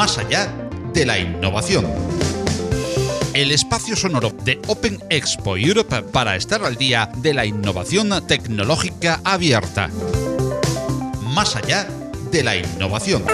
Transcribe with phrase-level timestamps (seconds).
[0.00, 0.50] más allá
[0.94, 1.84] de la innovación.
[3.34, 9.20] El espacio sonoro de Open Expo Europe para estar al día de la innovación tecnológica
[9.24, 9.90] abierta.
[11.20, 11.86] Más allá
[12.32, 13.24] de la innovación.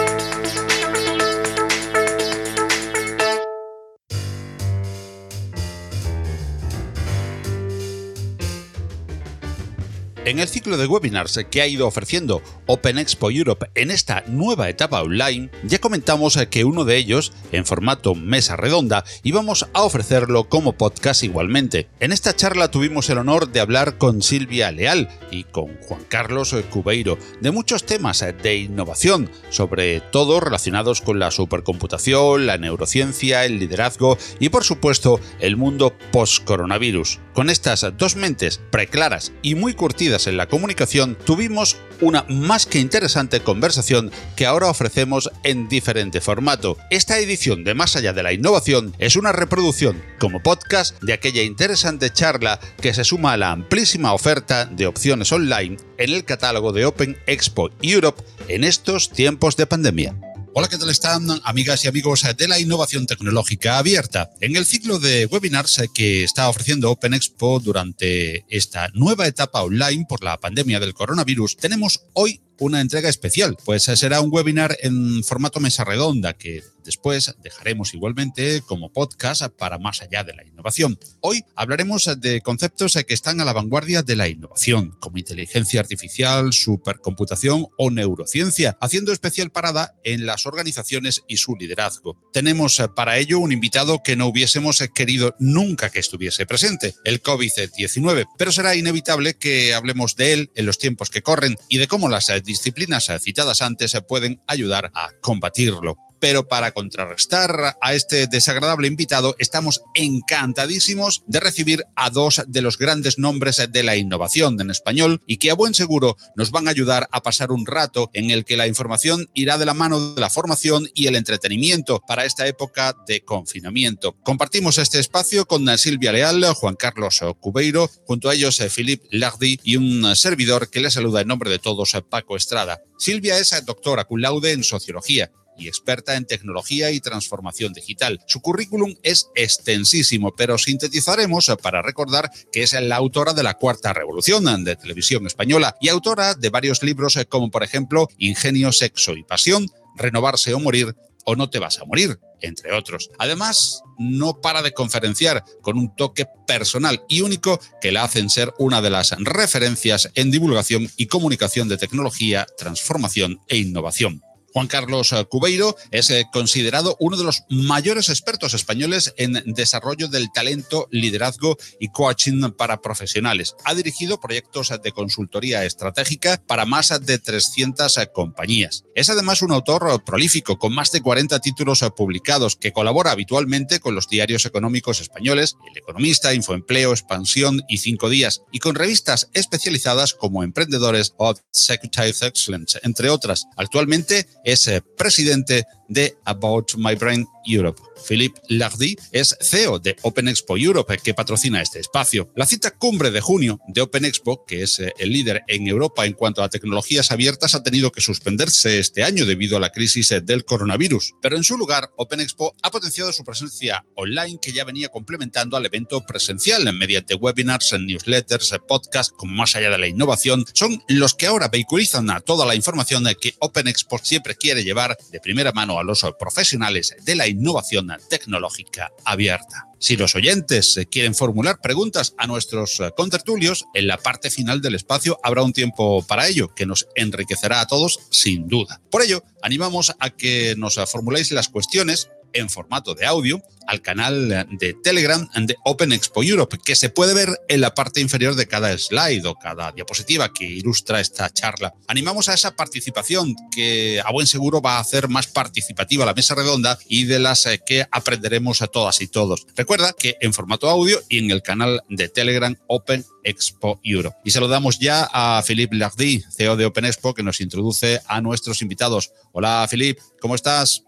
[10.27, 14.69] En el ciclo de webinars que ha ido ofreciendo Open Expo Europe en esta nueva
[14.69, 20.49] etapa online, ya comentamos que uno de ellos, en formato mesa redonda, íbamos a ofrecerlo
[20.49, 21.87] como podcast igualmente.
[22.01, 26.57] En esta charla tuvimos el honor de hablar con Silvia Leal y con Juan Carlos
[26.71, 33.61] Cubeiro de muchos temas de innovación, sobre todo relacionados con la supercomputación, la neurociencia, el
[33.61, 37.21] liderazgo y por supuesto el mundo post-coronavirus.
[37.33, 42.79] Con estas dos mentes preclaras y muy curtidas en la comunicación, tuvimos una más que
[42.79, 46.79] interesante conversación que ahora ofrecemos en diferente formato.
[46.91, 51.43] Esta edición de Más allá de la innovación es una reproducción como podcast de aquella
[51.43, 56.73] interesante charla que se suma a la amplísima oferta de opciones online en el catálogo
[56.73, 60.26] de Open Expo Europe en estos tiempos de pandemia.
[60.59, 64.31] Hola, ¿qué tal están amigas y amigos de la innovación tecnológica abierta?
[64.41, 70.07] En el ciclo de webinars que está ofreciendo Open Expo durante esta nueva etapa online
[70.09, 75.23] por la pandemia del coronavirus, tenemos hoy una entrega especial, pues será un webinar en
[75.25, 80.99] formato mesa redonda que después dejaremos igualmente como podcast para más allá de la innovación.
[81.21, 86.53] Hoy hablaremos de conceptos que están a la vanguardia de la innovación, como inteligencia artificial,
[86.53, 92.17] supercomputación o neurociencia, haciendo especial parada en las organizaciones y su liderazgo.
[92.33, 98.27] Tenemos para ello un invitado que no hubiésemos querido nunca que estuviese presente, el COVID-19,
[98.39, 102.09] pero será inevitable que hablemos de él en los tiempos que corren y de cómo
[102.09, 109.37] las disciplinas citadas antes pueden ayudar a combatirlo pero para contrarrestar a este desagradable invitado
[109.39, 115.23] estamos encantadísimos de recibir a dos de los grandes nombres de la innovación en español
[115.27, 118.45] y que a buen seguro nos van a ayudar a pasar un rato en el
[118.45, 122.47] que la información irá de la mano de la formación y el entretenimiento para esta
[122.47, 124.17] época de confinamiento.
[124.23, 129.77] Compartimos este espacio con Silvia Leal, Juan Carlos Cubeiro, junto a ellos Philippe Lardy y
[129.77, 132.83] un servidor que le saluda en nombre de todos, Paco Estrada.
[132.99, 138.21] Silvia es doctora cum laude en sociología y experta en tecnología y transformación digital.
[138.27, 143.93] Su currículum es extensísimo, pero sintetizaremos para recordar que es la autora de la Cuarta
[143.93, 149.25] Revolución de Televisión Española y autora de varios libros como por ejemplo Ingenio, Sexo y
[149.25, 150.95] Pasión, Renovarse o Morir
[151.27, 153.11] o No te vas a morir, entre otros.
[153.19, 158.55] Además, no para de conferenciar con un toque personal y único que la hacen ser
[158.59, 164.23] una de las referencias en divulgación y comunicación de tecnología, transformación e innovación.
[164.57, 170.09] Juan Carlos eh, Cubeiro es eh, considerado uno de los mayores expertos españoles en desarrollo
[170.09, 173.55] del talento, liderazgo y coaching para profesionales.
[173.67, 178.86] Ha dirigido proyectos de consultoría estratégica para más de 300 eh, compañías.
[178.97, 183.95] Es además un autor prolífico con más de 40 títulos publicados que colabora habitualmente con
[183.95, 190.15] los diarios económicos españoles, El Economista, Infoempleo, Expansión y Cinco Días, y con revistas especializadas
[190.15, 193.45] como Emprendedores o Executive Excellence, entre otras.
[193.59, 197.81] Actualmente es eh, presidente de About My Brain Europe.
[198.07, 202.31] Philippe Lardy es CEO de Open Expo Europe, que patrocina este espacio.
[202.37, 206.05] La cita cumbre de junio de Open Expo, que es eh, el líder en Europa
[206.05, 210.13] en cuanto a tecnologías abiertas, ha tenido que suspenderse este año debido a la crisis
[210.13, 211.15] eh, del coronavirus.
[211.23, 215.57] Pero en su lugar, Open Expo ha potenciado su presencia online que ya venía complementando
[215.57, 221.15] al evento presencial mediante webinars, newsletters, podcasts, como más allá de la innovación, son los
[221.15, 225.53] que ahora vehiculizan a toda la información que Open Expo siempre quiere llevar de primera
[225.53, 229.69] mano a los profesionales de la innovación tecnológica abierta.
[229.79, 235.19] Si los oyentes quieren formular preguntas a nuestros contertulios, en la parte final del espacio
[235.23, 238.81] habrá un tiempo para ello, que nos enriquecerá a todos sin duda.
[238.91, 244.47] Por ello, animamos a que nos formuléis las cuestiones en formato de audio al canal
[244.53, 248.47] de Telegram de Open Expo Europe, que se puede ver en la parte inferior de
[248.47, 251.75] cada slide o cada diapositiva que ilustra esta charla.
[251.89, 256.35] Animamos a esa participación que a buen seguro va a hacer más participativa la mesa
[256.35, 259.47] redonda y de las eh, que aprenderemos a todas y todos.
[259.57, 264.17] Recuerda que en formato audio y en el canal de Telegram Open Expo Europe.
[264.25, 268.63] Y saludamos ya a Philippe Lardy, CEO de Open Expo, que nos introduce a nuestros
[268.63, 269.13] invitados.
[269.33, 270.83] Hola Philippe, ¿cómo estás?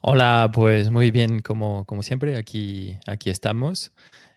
[0.00, 3.92] Hola, pues muy bien, como, como siempre, aquí, aquí estamos.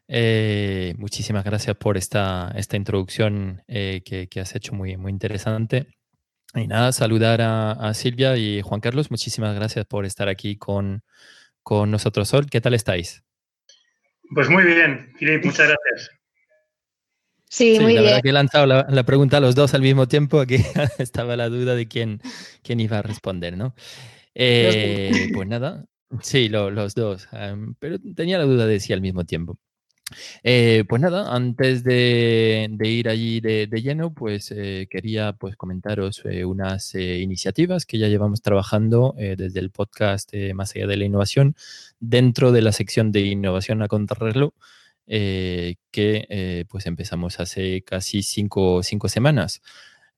[0.08, 5.88] Eh, muchísimas gracias por esta, esta introducción eh, que, que, has hecho muy, muy interesante.
[6.56, 9.12] Y nada, saludar a, Silvia y Juan Carlos.
[9.12, 11.04] Muchísimas gracias por estar aquí con,
[11.64, 12.48] con nosotros Sol.
[12.50, 13.24] ¿Qué tal estáis?
[14.34, 16.10] Pues muy bien, Filip, muchas gracias.
[17.50, 20.40] Sí, muy la Verdad que he lanzado la, pregunta a los dos al mismo tiempo,
[20.40, 20.56] aquí
[20.98, 22.22] estaba la duda de quién,
[22.64, 23.76] quién iba a responder, ¿no?
[24.34, 25.86] Eh, pues nada,
[26.22, 27.28] sí, los dos,
[27.80, 29.58] pero tenía la duda de si al mismo tiempo.
[30.44, 36.96] Eh, pues nada, antes de, ir allí de, lleno, pues eh, quería pues comentaros unas
[36.96, 41.56] iniciativas que ya llevamos trabajando desde el podcast Más allá de la innovación
[42.00, 44.52] dentro de la sección de innovación a contrarreloj
[45.08, 49.62] que pues empezamos hace casi cinco, cinco semanas.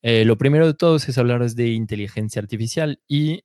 [0.03, 3.41] Lo primero de todos es hablaros de inteligencia artificial y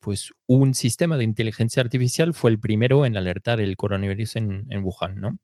[0.00, 4.84] pues un sistema de inteligencia artificial fue el primero en alertar el coronavirus en, en
[4.84, 5.38] Wuhan, ¿no?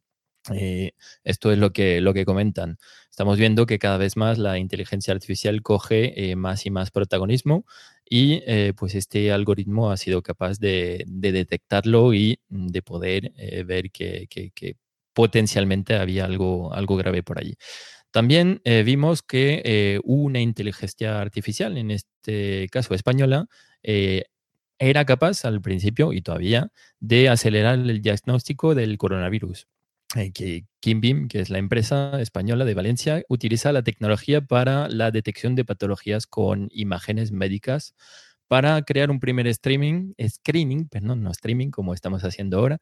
[0.52, 0.92] Eh,
[1.24, 2.78] esto es lo que, lo que comentan.
[3.10, 7.66] Estamos viendo que cada vez más la inteligencia artificial coge eh, más y más protagonismo
[8.08, 13.32] y eh, pues este algoritmo ha sido capaz de, detectarlo y de poder
[13.66, 14.26] ver que,
[15.12, 17.56] potencialmente había algo, algo grave por allí.
[18.10, 23.46] También vimos que una inteligencia artificial, en este caso española,
[24.80, 29.68] era capaz al principio y todavía de acelerar el diagnóstico del coronavirus.
[30.16, 35.54] Eh, que que es la empresa española de Valencia, utiliza la tecnología para la detección
[35.54, 37.94] de patologías con imágenes médicas
[38.50, 42.80] para crear un primer streaming, screening, perdón, no streaming como estamos haciendo ahora,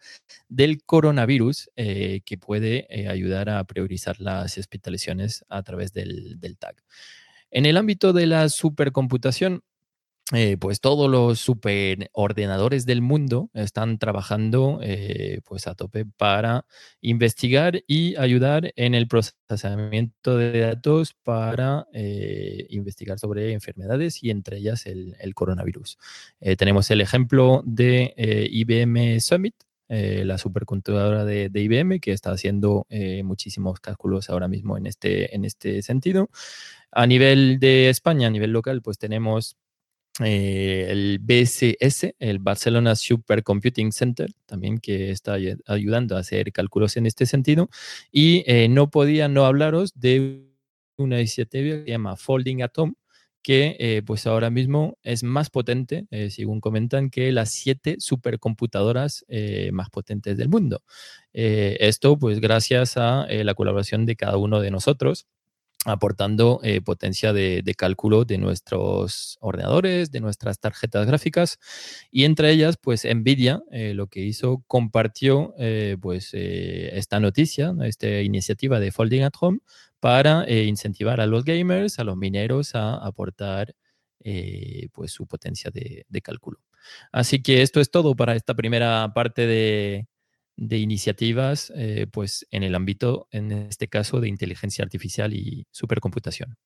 [0.48, 6.56] del coronavirus eh, que puede eh, ayudar a priorizar las hospitalizaciones a través del, del
[6.56, 6.74] tag.
[7.50, 9.62] En el ámbito de la supercomputación,
[10.34, 16.66] eh, pues todos los superordenadores del mundo están trabajando eh, pues a tope para
[17.00, 24.58] investigar y ayudar en el procesamiento de datos para eh, investigar sobre enfermedades y entre
[24.58, 25.98] ellas el, coronavirus.
[26.58, 28.14] tenemos el ejemplo de
[28.50, 29.54] IBM Summit,
[29.88, 32.86] la supercomputadora de, IBM, que está haciendo
[33.24, 36.28] muchísimos cálculos ahora mismo en este, en este sentido.
[36.90, 39.56] A nivel de España, a nivel local, pues tenemos
[40.24, 45.36] eh, el BCS, el Barcelona Supercomputing Center, también que está
[45.66, 47.68] ayudando a hacer cálculos en este sentido.
[48.10, 50.44] Y eh, no podía no hablaros de
[50.96, 52.94] una iniciativa que se llama Folding Atom,
[53.42, 59.24] que eh, pues ahora mismo es más potente, según comentan, que las siete supercomputadoras
[59.72, 60.82] más potentes del mundo.
[61.32, 65.26] esto pues gracias a la colaboración de cada uno de nosotros
[65.84, 71.58] aportando eh, potencia de, cálculo de nuestros ordenadores, de nuestras tarjetas gráficas
[72.10, 78.20] y entre ellas, pues Nvidia eh, lo que hizo compartió eh, pues esta noticia, esta
[78.20, 79.60] iniciativa de Folding at Home
[80.00, 83.74] para incentivar a los gamers, a los mineros a aportar
[84.92, 86.60] pues su potencia de cálculo.
[87.12, 90.06] Así que esto es todo para esta primera parte de,
[90.58, 96.56] de iniciativas eh, pues en el ámbito, en este caso, de inteligencia artificial y supercomputación.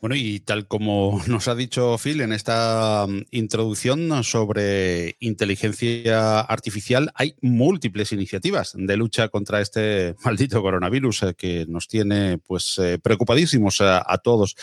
[0.00, 7.12] Bueno, y tal como nos ha dicho Phil en esta mm, introducción sobre inteligencia artificial,
[7.14, 12.98] hay múltiples iniciativas de lucha contra este maldito coronavirus eh, que nos tiene pues eh,
[12.98, 14.56] preocupadísimos a todos.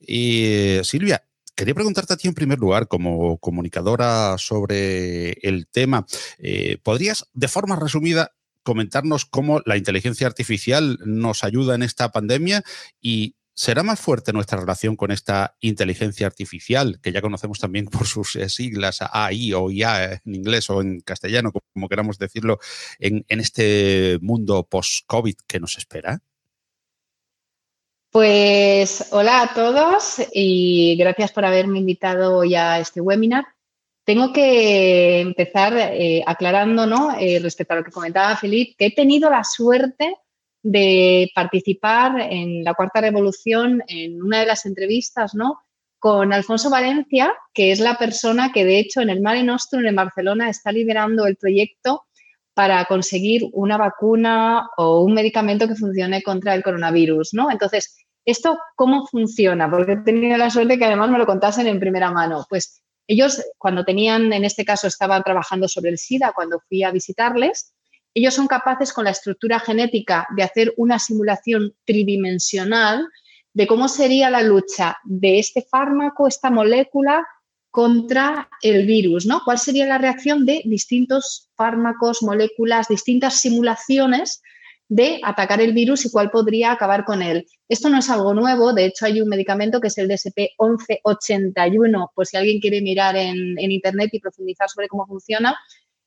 [0.00, 1.27] Y Silvia,
[1.58, 6.06] Quería preguntarte a ti en primer lugar, como comunicadora sobre el tema,
[6.38, 8.30] eh, ¿podrías de forma resumida
[8.62, 12.62] comentarnos cómo la inteligencia artificial nos ayuda en esta pandemia
[13.00, 18.06] y ¿Será más fuerte nuestra relación con esta inteligencia artificial, que ya conocemos también por
[18.06, 22.60] sus eh, siglas AI o IA en inglés o en castellano, como queramos decirlo,
[23.00, 26.22] en, en este mundo post-COVID que nos espera?
[28.10, 33.44] Pues hola a todos y gracias por haberme invitado hoy a este webinar.
[34.04, 37.14] Tengo que empezar eh, aclarando ¿no?
[37.18, 40.16] Eh, respecto a lo que comentaba Felipe, que he tenido la suerte
[40.62, 45.60] de participar en la Cuarta Revolución en una de las entrevistas ¿no?
[45.98, 49.96] con Alfonso Valencia, que es la persona que de hecho en el Mare Nostrum en
[49.96, 52.06] Barcelona está liderando el proyecto
[52.58, 57.52] para conseguir una vacuna o un medicamento que funcione contra el coronavirus, ¿no?
[57.52, 59.70] Entonces, ¿esto cómo funciona?
[59.70, 62.44] Porque he tenido la suerte que además me lo contasen en primera mano.
[62.50, 66.90] Pues ellos, cuando tenían, en este caso, estaban trabajando sobre el SIDA, cuando fui a
[66.90, 67.76] visitarles,
[68.12, 73.06] ellos son capaces con la estructura genética de hacer una simulación tridimensional
[73.52, 77.24] de cómo sería la lucha de este fármaco, esta molécula,
[77.70, 79.42] contra el virus, ¿no?
[79.44, 84.40] ¿Cuál sería la reacción de distintos fármacos, moléculas, distintas simulaciones
[84.88, 87.46] de atacar el virus y cuál podría acabar con él.
[87.68, 92.26] Esto no es algo nuevo, de hecho hay un medicamento que es el DSP-1181, por
[92.26, 95.58] si alguien quiere mirar en, en Internet y profundizar sobre cómo funciona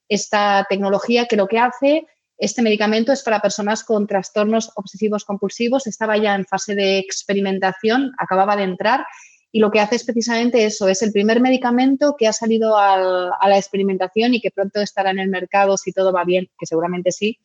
[0.09, 2.07] esta tecnología, que lo que hace
[2.39, 8.11] este medicamento es para personas con trastornos obsesivos compulsivos, estaba ya en fase de experimentación,
[8.17, 9.05] acababa de entrar
[9.51, 12.97] y lo que hace es precisamente eso, es el primer medicamento que ha salido a
[13.47, 17.11] la experimentación y que pronto estará en el mercado si todo va bien, que seguramente
[17.11, 17.39] sí,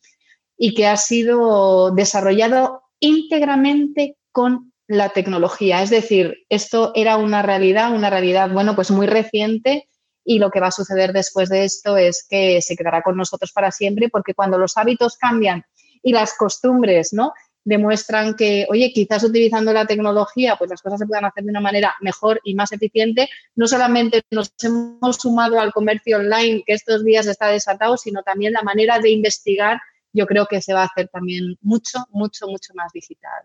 [0.56, 5.82] y que ha sido desarrollado íntegramente con la tecnología.
[5.82, 9.88] Es decir, esto era una realidad, una realidad, bueno, pues muy reciente
[10.25, 13.52] y lo que va a suceder después de esto es que se quedará con nosotros
[13.52, 15.64] para siempre porque cuando los hábitos cambian
[16.02, 17.32] y las costumbres, ¿no?
[17.66, 21.61] Demuestran que, oye, quizás utilizando la tecnología, pues las cosas se puedan hacer de una
[21.61, 23.28] manera mejor y más eficiente.
[23.56, 28.52] No solamente nos hemos sumado al comercio online, que estos días está desatado, sino también
[28.52, 29.80] la manera de investigar,
[30.12, 33.42] yo creo que se va a hacer también mucho, mucho, mucho más digital.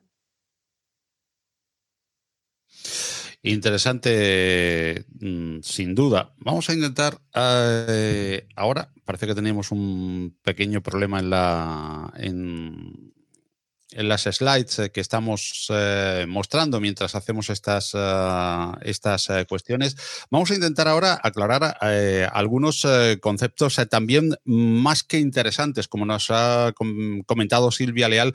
[3.42, 6.36] Interesante, mm, sin duda.
[6.38, 8.94] Vamos a intentar eh, ahora.
[9.04, 13.12] Parece que tenemos un pequeño problema en la en,
[13.92, 19.96] en las slides eh, que estamos eh, mostrando mientras hacemos estas, eh, estas cuestiones,
[20.30, 21.78] vamos a intentar ahora aclarar
[22.34, 22.86] algunos
[23.22, 26.74] conceptos también más que interesantes, como nos ha
[27.26, 28.34] comentado Silvia Leal,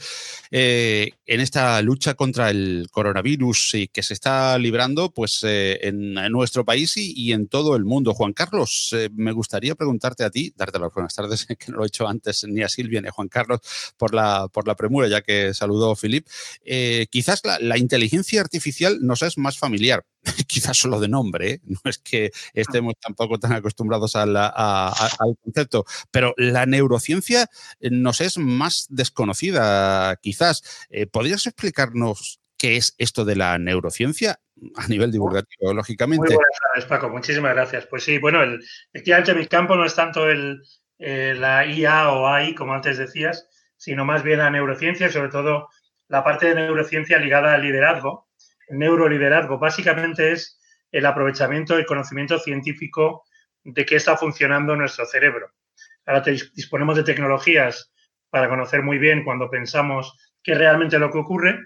[0.51, 6.97] en esta lucha contra el coronavirus y que se está librando pues, en, nuestro país
[6.97, 8.15] y, en todo el mundo.
[8.15, 11.89] Juan Carlos, me gustaría preguntarte a ti, darte las buenas tardes, que no lo he
[11.89, 13.61] hecho antes ni a Silvia ni a Juan Carlos
[13.97, 16.26] por la, por la premura, ya que saludó Filip,
[16.65, 20.05] eh, quizás la, inteligencia artificial nos es más familiar,
[20.47, 21.61] quizás solo de nombre, ¿eh?
[21.65, 24.35] no es que estemos tampoco tan acostumbrados al
[25.43, 27.49] concepto, pero la neurociencia
[27.81, 30.62] eh, nos es más desconocida, quizás.
[31.12, 34.41] ¿Podrías explicarnos qué es esto de la neurociencia
[34.76, 36.26] a nivel divulgativo, lógicamente?
[36.26, 37.11] Muy buenas tardes, Paco.
[37.11, 37.87] Muchísimas gracias.
[37.87, 40.62] Pues sí, bueno, el, efectivamente mi campo no es tanto el,
[40.99, 43.49] la IA o AI, como antes decías,
[43.87, 45.69] sino más bien la neurociencia y sobre todo
[46.09, 48.26] la parte de neurociencia ligada al liderazgo.
[48.66, 53.23] El neuroliderazgo básicamente es el aprovechamiento del conocimiento científico
[53.62, 55.52] de qué está funcionando nuestro cerebro.
[56.05, 56.25] Ahora
[56.57, 57.93] disponemos de tecnologías
[58.28, 61.61] para conocer muy bien cuando pensamos qué es realmente lo que ocurre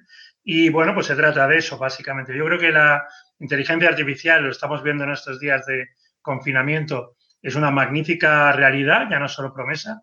[0.45, 2.37] y bueno, pues se trata de eso básicamente.
[2.37, 3.03] Yo creo que la
[3.39, 5.89] inteligencia artificial, lo estamos viendo en estos días de
[6.21, 10.03] confinamiento, es una magnífica realidad, ya no solo promesa.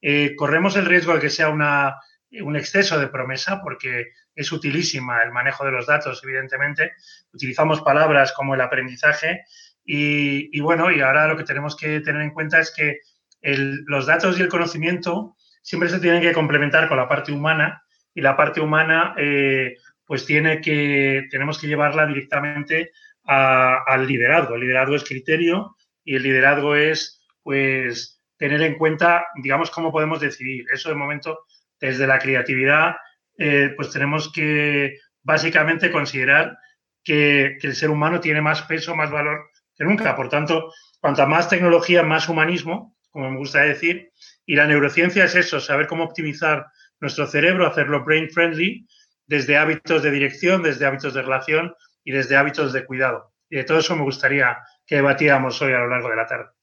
[0.00, 1.96] Eh, corremos el riesgo de que sea una
[2.32, 6.92] un exceso de promesa porque es utilísima el manejo de los datos, evidentemente.
[7.32, 9.44] Utilizamos palabras como el aprendizaje
[9.84, 12.98] y, bueno, y ahora lo que tenemos que tener en cuenta es que
[13.42, 17.82] los datos y el conocimiento siempre se tienen que complementar con la parte humana
[18.14, 22.92] y la parte humana eh, pues tiene que, tenemos que llevarla directamente
[23.24, 24.54] al liderazgo.
[24.54, 30.18] El liderazgo es criterio y el liderazgo es pues tener en cuenta, digamos, cómo podemos
[30.18, 30.64] decidir.
[30.72, 31.40] Eso de momento
[31.78, 32.96] desde la creatividad,
[33.36, 36.56] eh, pues tenemos que básicamente considerar
[37.04, 40.16] que, el ser humano tiene más peso, más valor que nunca.
[40.16, 44.10] Por tanto, cuanta más tecnología, más humanismo, como me gusta decir,
[44.46, 46.64] y la neurociencia es eso, saber cómo optimizar
[46.98, 48.86] nuestro cerebro, hacerlo brain friendly,
[49.26, 53.34] desde hábitos de dirección, desde hábitos de relación y desde hábitos de cuidado.
[53.50, 54.56] Y de todo eso me gustaría
[54.86, 56.59] que debatiéramos hoy a lo largo de la tarde.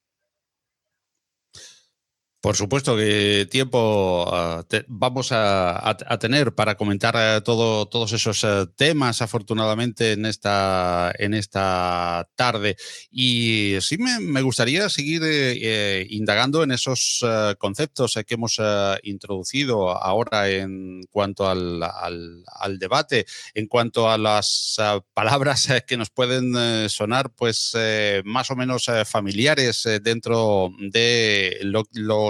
[2.40, 8.66] Por supuesto que tiempo ah, vamos a, tener para comentar eh, todo, todos esos eh,
[8.76, 12.76] temas, afortunadamente, en esta, en esta tarde.
[13.10, 17.24] Y sí me, gustaría seguir eh, indagando en esos
[17.58, 18.60] conceptos que hemos
[19.02, 24.76] introducido ahora en cuanto al, al, debate, en cuanto a las
[25.12, 27.76] palabras que nos pueden sonar pues
[28.24, 32.27] más o menos familiares dentro de lo, lo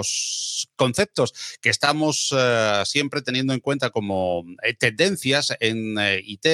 [0.75, 6.45] conceptos que estamos eh, siempre teniendo en cuenta como eh, tendencias en eh, IT,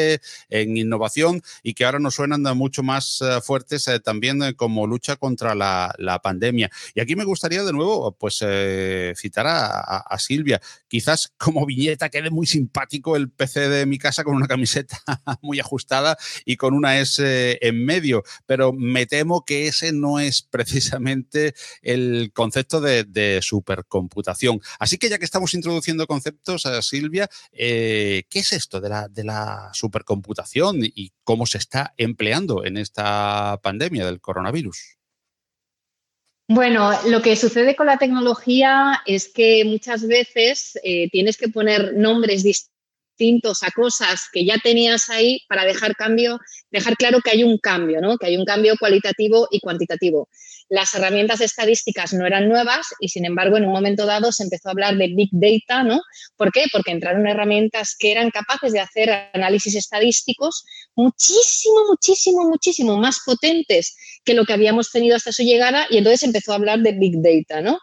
[0.50, 5.94] en innovación y que ahora nos suenan mucho más fuertes también como lucha contra la,
[6.24, 6.70] pandemia.
[6.94, 8.44] Y aquí me gustaría de nuevo pues
[9.16, 10.62] citar a, Silvia.
[10.88, 14.98] Quizás como viñeta quede muy simpático el PC de mi casa con una camiseta
[15.42, 20.42] muy ajustada y con una S en medio, pero me temo que ese no es
[20.42, 24.62] precisamente el concepto de, de supercomputación.
[24.80, 29.24] Así que ya que estamos introduciendo conceptos, eh, Silvia, ¿qué es esto de la, de
[29.24, 34.98] la supercomputación y cómo se está empleando en esta pandemia del coronavirus?
[36.48, 41.96] Bueno, lo que sucede con la tecnología es que muchas veces eh, tienes que poner
[41.96, 42.75] nombres distintos
[43.64, 46.40] a cosas que ya tenías ahí para dejar cambio,
[46.72, 48.18] dejar claro que hay un cambio, ¿no?
[48.18, 50.28] Que hay un cambio cualitativo y cuantitativo.
[50.68, 54.68] Las herramientas estadísticas no eran nuevas y, sin embargo, en un momento dado se empezó
[54.68, 56.02] a hablar de Big Data, ¿no?
[56.36, 56.66] ¿Por qué?
[56.72, 63.96] Porque entraron herramientas que eran capaces de hacer análisis estadísticos muchísimo, muchísimo, muchísimo más potentes
[64.24, 67.22] que lo que habíamos tenido hasta su llegada y entonces empezó a hablar de Big
[67.22, 67.80] Data, ¿no?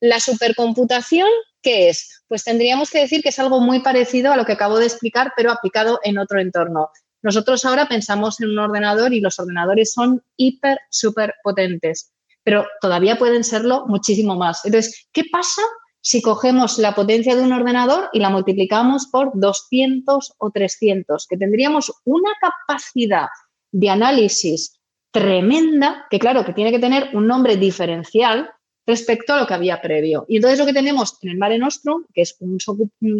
[0.00, 1.28] La supercomputación,
[1.62, 2.22] ¿qué es?
[2.28, 5.32] Pues tendríamos que decir que es algo muy parecido a lo que acabo de explicar,
[5.36, 6.90] pero aplicado en otro entorno.
[7.22, 13.16] Nosotros ahora pensamos en un ordenador y los ordenadores son hiper, súper potentes, pero todavía
[13.16, 14.64] pueden serlo muchísimo más.
[14.64, 15.62] Entonces, ¿qué pasa
[16.00, 21.26] si cogemos la potencia de un ordenador y la multiplicamos por 200 o 300?
[21.28, 23.28] Que tendríamos una capacidad
[23.70, 24.80] de análisis
[25.12, 28.50] tremenda, que claro, que tiene que tener un nombre diferencial
[28.86, 30.24] respecto a lo que había previo.
[30.28, 32.58] Y entonces lo que tenemos en el Mare Nostrum, que es un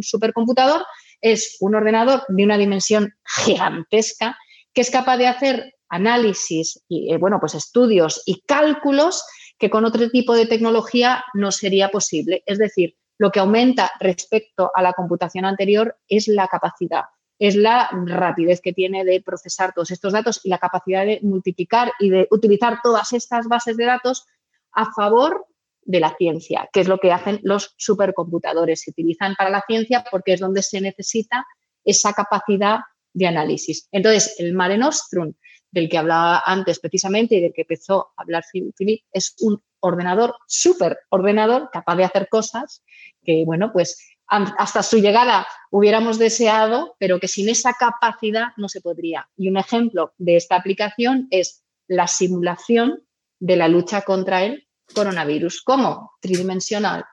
[0.03, 0.85] supercomputador,
[1.21, 3.15] es un ordenador de una dimensión
[3.45, 4.37] gigantesca
[4.75, 9.25] que es capaz de hacer análisis y, eh, bueno, pues estudios y cálculos
[9.59, 12.43] que con otro tipo de tecnología no sería posible.
[12.47, 17.05] Es decir, lo que aumenta respecto a la computación anterior es la capacidad,
[17.39, 21.93] es la rapidez que tiene de procesar todos estos datos y la capacidad de multiplicar
[22.01, 24.27] y de utilizar todas estas bases de datos
[24.73, 25.47] a favor
[25.85, 28.83] de la ciencia, que es lo que hacen los supercomputadores.
[28.83, 31.47] Se utilizan para la ciencia porque es donde se necesita
[31.85, 32.81] esa capacidad
[33.13, 33.89] de análisis.
[33.93, 35.35] Entonces, el Mare Nostrum,
[35.71, 40.35] del que hablaba antes precisamente y del que empezó a hablar Philip, es un ordenador,
[40.47, 42.83] súper ordenador, capaz de hacer cosas
[43.23, 43.99] que, bueno, pues
[44.29, 49.29] hasta su llegada hubiéramos deseado, pero que sin esa capacidad no se podría.
[49.37, 53.03] Y un ejemplo de esta aplicación es la simulación
[53.41, 55.63] de la lucha contra el coronavirus.
[55.63, 56.13] ¿Cómo?
[56.21, 57.05] Tridimensional.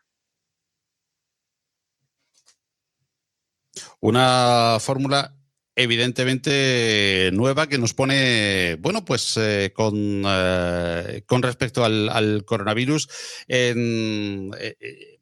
[4.02, 5.36] Una fórmula
[5.76, 13.08] evidentemente nueva que nos pone, bueno, pues eh, con, eh, con respecto al, coronavirus
[13.48, 15.19] en, eh,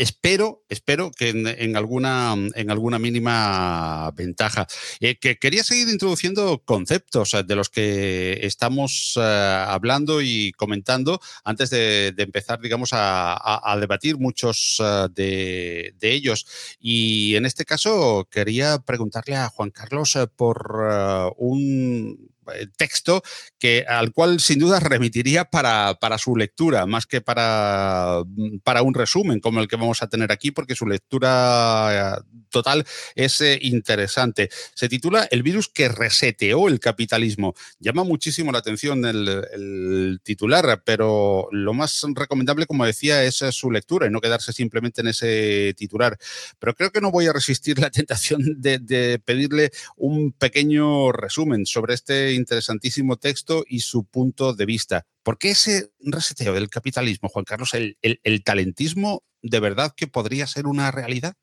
[0.00, 4.66] espero, espero que en, alguna, en alguna mínima ventaja.
[5.00, 11.20] Eh, que quería seguir introduciendo conceptos eh, de los que estamos eh, hablando y comentando
[11.44, 14.82] antes de, empezar, digamos, a, debatir muchos
[15.14, 16.46] de, ellos.
[16.80, 22.29] Y en este caso quería preguntarle a Juan Carlos por un
[22.76, 23.22] texto
[23.58, 28.94] que, al cual sin duda remitiría para, su lectura, más que para, mm, para, un
[28.94, 32.84] resumen como el que vamos a tener aquí, porque su lectura eh, total
[33.14, 34.50] es eh, interesante.
[34.74, 37.54] Se titula El virus que reseteó el capitalismo.
[37.78, 44.06] Llama muchísimo la atención el, titular, pero lo más recomendable, como decía, es su lectura
[44.06, 46.18] y no quedarse simplemente en ese titular.
[46.58, 51.66] Pero creo que no voy a resistir la tentación de, de pedirle un pequeño resumen
[51.66, 55.06] sobre este interesantísimo texto y su punto de vista.
[55.22, 57.74] ¿Por qué ese reseteo del capitalismo, Juan Carlos?
[57.74, 61.34] ¿El, talentismo de verdad que podría ser una realidad?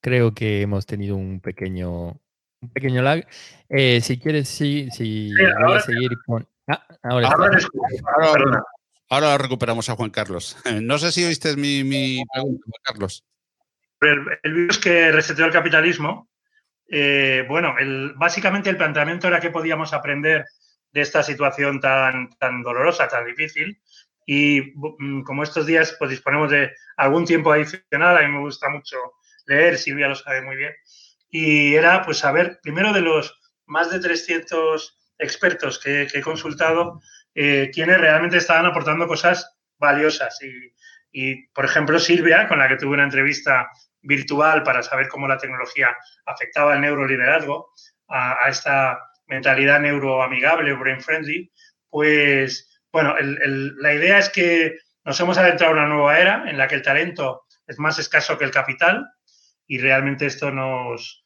[0.00, 2.20] Creo que hemos tenido un pequeño,
[2.60, 3.26] un pequeño lag.
[3.70, 5.32] Eh, si quieres, sí, sí,
[5.66, 6.46] voy a seguir con.
[6.66, 7.58] Ah, ahora, ahora,
[8.22, 8.64] Ahora
[9.20, 10.56] recuperamos a Juan Carlos.
[10.82, 13.24] No sé si oíste mi, pregunta, Juan Carlos.
[14.00, 16.28] El, virus que reseteó el capitalismo,
[16.90, 17.74] eh, bueno,
[18.16, 20.44] básicamente el planteamiento era que podíamos aprender
[20.92, 23.80] de esta situación tan, tan dolorosa, tan difícil.
[24.26, 28.68] Y mm, como estos días pues disponemos de algún tiempo adicional, a mí me gusta
[28.68, 28.96] mucho
[29.46, 30.72] leer, Silvia lo sabe muy bien,
[31.30, 37.00] y era pues saber, primero de los más de 300 expertos que he consultado,
[37.34, 40.38] eh, quienes realmente estaban aportando cosas valiosas.
[41.10, 43.70] Y, por ejemplo, Silvia, con la que tuve una entrevista
[44.02, 47.72] virtual para saber cómo la tecnología afectaba el neuroliderazgo,
[48.08, 51.50] a, esta mentalidad neuroamigable, brain friendly,
[51.88, 56.68] pues, bueno, la idea es que nos hemos adentrado en una nueva era en la
[56.68, 59.06] que el talento es más escaso que el capital
[59.66, 61.24] y realmente esto nos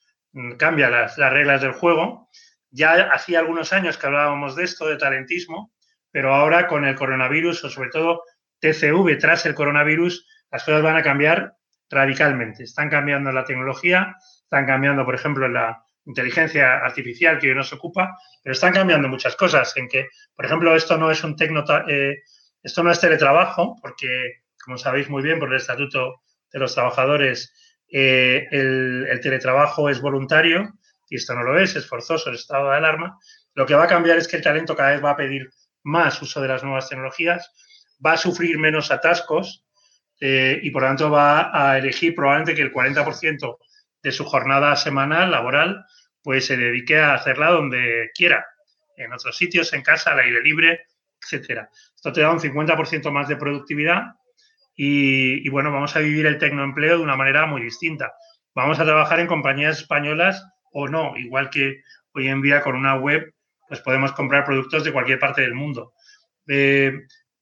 [0.58, 2.28] cambia las, las reglas del juego.
[2.70, 5.72] Ya hacía algunos años que hablábamos de esto, de talentismo,
[6.18, 8.24] pero ahora con el coronavirus o sobre todo
[8.58, 11.54] TCV tras el coronavirus, las cosas van a cambiar
[11.88, 12.64] radicalmente.
[12.64, 18.18] Están cambiando la tecnología, están cambiando, por ejemplo, la inteligencia artificial que hoy nos ocupa,
[18.42, 19.72] pero están cambiando muchas cosas.
[19.76, 22.16] En que, por ejemplo, esto no es un tecno, eh,
[22.64, 27.54] esto no es teletrabajo, porque, como sabéis muy bien por el Estatuto de los Trabajadores,
[27.92, 30.72] eh, el, el teletrabajo es voluntario
[31.08, 33.20] y esto no lo es, es forzoso el estado de alarma,
[33.54, 35.48] lo que va a cambiar es que el talento cada vez va a pedir
[35.88, 37.50] más uso de las nuevas tecnologías,
[38.04, 39.64] va a sufrir menos atascos
[40.20, 43.58] eh, y por lo tanto va a elegir probablemente que el 40%
[44.02, 45.84] de su jornada semanal laboral
[46.22, 48.46] pues se dedique a hacerla donde quiera,
[48.96, 50.86] en otros sitios, en casa, al aire libre,
[51.22, 51.70] etcétera.
[51.94, 54.14] Esto te da un 50% más de productividad
[54.74, 58.12] y, y, bueno, vamos a vivir el tecnoempleo de una manera muy distinta.
[58.54, 62.96] Vamos a trabajar en compañías españolas o no, igual que hoy en día con una
[62.96, 63.32] web,
[63.68, 65.92] pues podemos comprar productos de cualquier parte del mundo.
[66.46, 66.92] Eh,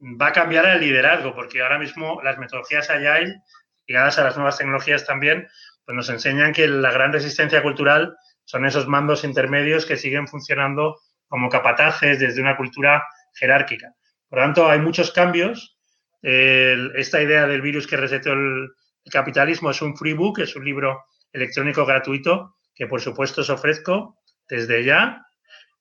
[0.01, 3.41] va a cambiar el liderazgo, porque ahora mismo las metodologías Agile,
[3.87, 5.49] ligadas a las nuevas tecnologías también,
[5.85, 10.99] pues nos enseñan que la gran resistencia cultural son esos mandos intermedios que siguen funcionando
[11.29, 13.95] como capatajes desde una cultura jerárquica.
[14.29, 15.79] Por lo tanto, hay muchos cambios.
[16.23, 18.69] esta idea del virus que resetó el,
[19.05, 23.51] el capitalismo es un free book, es un libro electrónico gratuito que por supuesto os
[23.51, 25.26] ofrezco desde ya.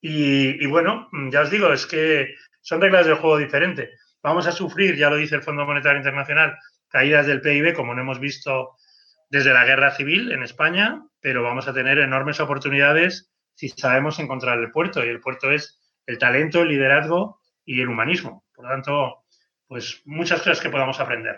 [0.08, 3.90] Y, bueno, ya os digo, es que son reglas del juego diferentes.
[4.22, 8.02] Vamos a sufrir, ya lo dice el Fondo Monetario Internacional, caídas del PIB, como no
[8.02, 8.76] hemos visto
[9.32, 14.60] desde la guerra civil en España, pero vamos a tener enormes oportunidades si sabemos encontrar
[14.60, 15.04] el puerto.
[15.04, 18.46] Y el puerto es el talento, el liderazgo y el humanismo.
[18.54, 19.26] Por lo tanto,
[19.66, 21.36] pues muchas cosas que podamos aprender.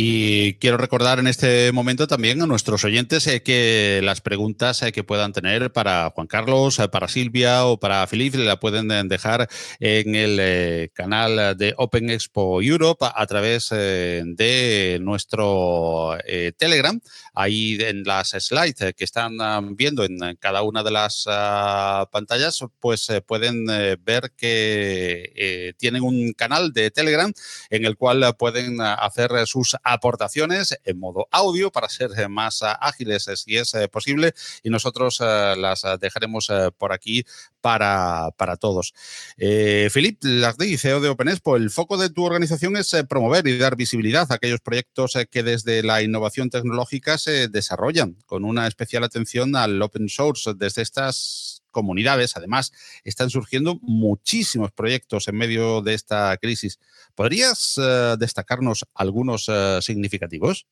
[0.00, 4.92] Y quiero recordar en este momento también a nuestros oyentes eh, que las preguntas eh,
[4.92, 9.48] que puedan tener para Juan Carlos, eh, para Silvia o para Felipe la pueden dejar
[9.80, 16.16] en el canal de Open Expo Europe a través de nuestro
[16.56, 17.00] Telegram.
[17.34, 19.36] Ahí en las slides que están
[19.74, 23.66] viendo en cada una de las ah, pantallas, pues pueden
[24.04, 27.32] ver que tienen un canal de Telegram
[27.70, 32.66] en el cual pueden hacer sus aportaciones en modo audio para ser eh, más eh,
[32.80, 37.24] ágiles eh, si es posible y nosotros las dejaremos por aquí
[37.60, 38.94] para, para todos.
[39.36, 39.88] Eh,
[40.22, 44.34] Lardy, CEO de OpenExpo, el foco de tu organización es promover y dar visibilidad a
[44.34, 50.08] aquellos proyectos que desde la innovación tecnológica se desarrollan, con una especial atención al open
[50.08, 52.36] source desde estas comunidades.
[52.36, 52.72] Además,
[53.04, 56.78] están surgiendo muchísimos proyectos en medio de esta crisis.
[57.14, 60.66] ¿Podrías eh, destacarnos algunos eh, significativos?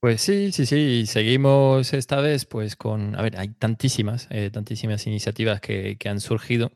[0.00, 5.06] Pues sí, sí, sí, seguimos esta vez pues con, a ver, hay tantísimas, eh, tantísimas
[5.06, 6.72] iniciativas que, que han surgido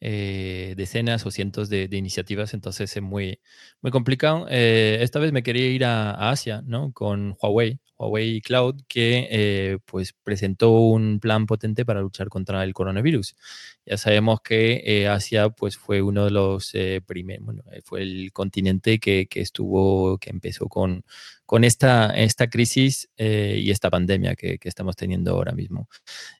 [0.00, 3.38] decenas o cientos de, iniciativas, entonces es muy,
[3.82, 4.46] muy complicado.
[4.48, 6.90] Esta vez me quería ir a, Asia, ¿no?
[6.94, 12.72] Con Huawei, Huawei Cloud, que eh, pues presentó un plan potente para luchar contra el
[12.72, 13.36] coronavirus.
[13.84, 16.72] Ya sabemos que Asia pues fue uno de los
[17.06, 21.04] primeros, bueno, fue el continente que, que, estuvo, que empezó con,
[21.44, 25.88] con esta, esta crisis y esta pandemia que, que, estamos teniendo ahora mismo.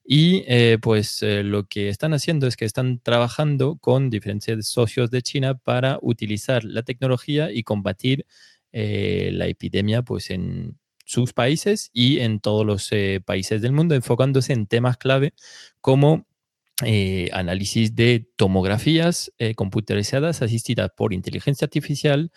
[0.04, 0.44] Y
[0.78, 5.98] pues lo que están haciendo es que están trabajando con diferentes socios de China para
[6.02, 8.26] utilizar la tecnología y combatir
[8.72, 10.78] eh, la epidemia pues, en
[11.10, 15.34] sus países y en todos los eh, países del mundo, enfocándose en temas clave
[15.80, 16.26] como
[16.84, 22.30] eh, análisis de tomografías computarizadas asistidas por inteligencia artificial,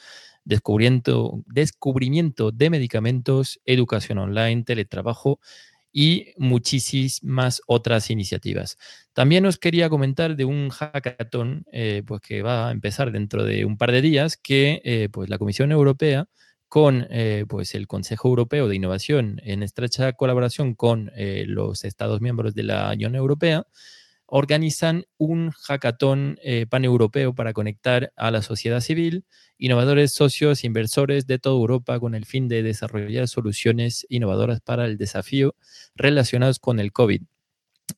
[0.43, 5.39] descubrimiento, descubrimiento de medicamentos, educación online, teletrabajo
[5.93, 8.77] y muchísimas otras iniciativas.
[9.13, 13.63] También os quería comentar de un hackathon eh, pues que va a empezar dentro de
[13.63, 16.27] un par de días que eh, pues la Comisión Europea
[16.73, 21.11] con eh, pues el Consejo Europeo de Innovación en estrecha colaboración con
[21.45, 23.67] los Estados miembros de la Unión Europea
[24.25, 29.23] organizan un hackathon eh, paneuropeo para conectar a la sociedad civil,
[29.59, 34.97] innovadores, socios, inversores de toda Europa con el fin de desarrollar soluciones innovadoras para el
[34.97, 35.55] desafío
[35.93, 37.21] relacionados con el COVID.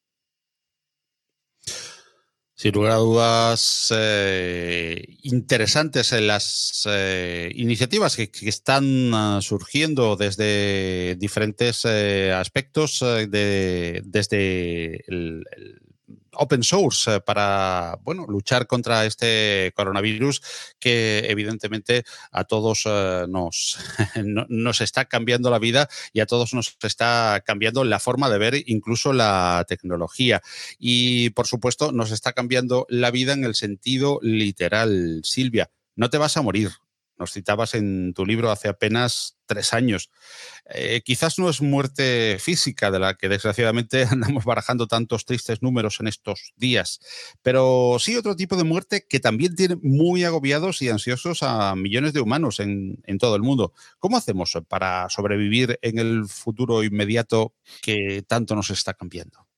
[2.55, 11.17] Sin lugar a dudas, eh, interesantes en las eh, iniciativas que, están ah, surgiendo desde
[11.17, 15.45] diferentes aspectos, de, desde el
[16.35, 20.43] open source eh, para bueno, luchar contra este coronavirus
[20.79, 23.79] que evidentemente a todos eh, nos,
[24.49, 28.63] nos está cambiando la vida y a todos nos está cambiando la forma de ver
[28.67, 30.43] incluso la tecnología.
[30.79, 35.21] Y por supuesto nos está cambiando la vida en el sentido literal.
[35.25, 36.71] Silvia, no te vas a morir.
[37.19, 40.11] Nos citabas en tu libro hace apenas tres años.
[40.67, 46.01] Eh, quizás no es muerte física de la que desgraciadamente andamos barajando tantos tristes números
[46.01, 47.01] en estos días,
[47.43, 52.13] pero sí otro tipo de muerte que también tiene muy agobiados y ansiosos a millones
[52.13, 53.73] de humanos en, en todo el mundo.
[53.99, 59.52] ¿Cómo hacemos para sobrevivir en el futuro inmediato que tanto nos está cambiando?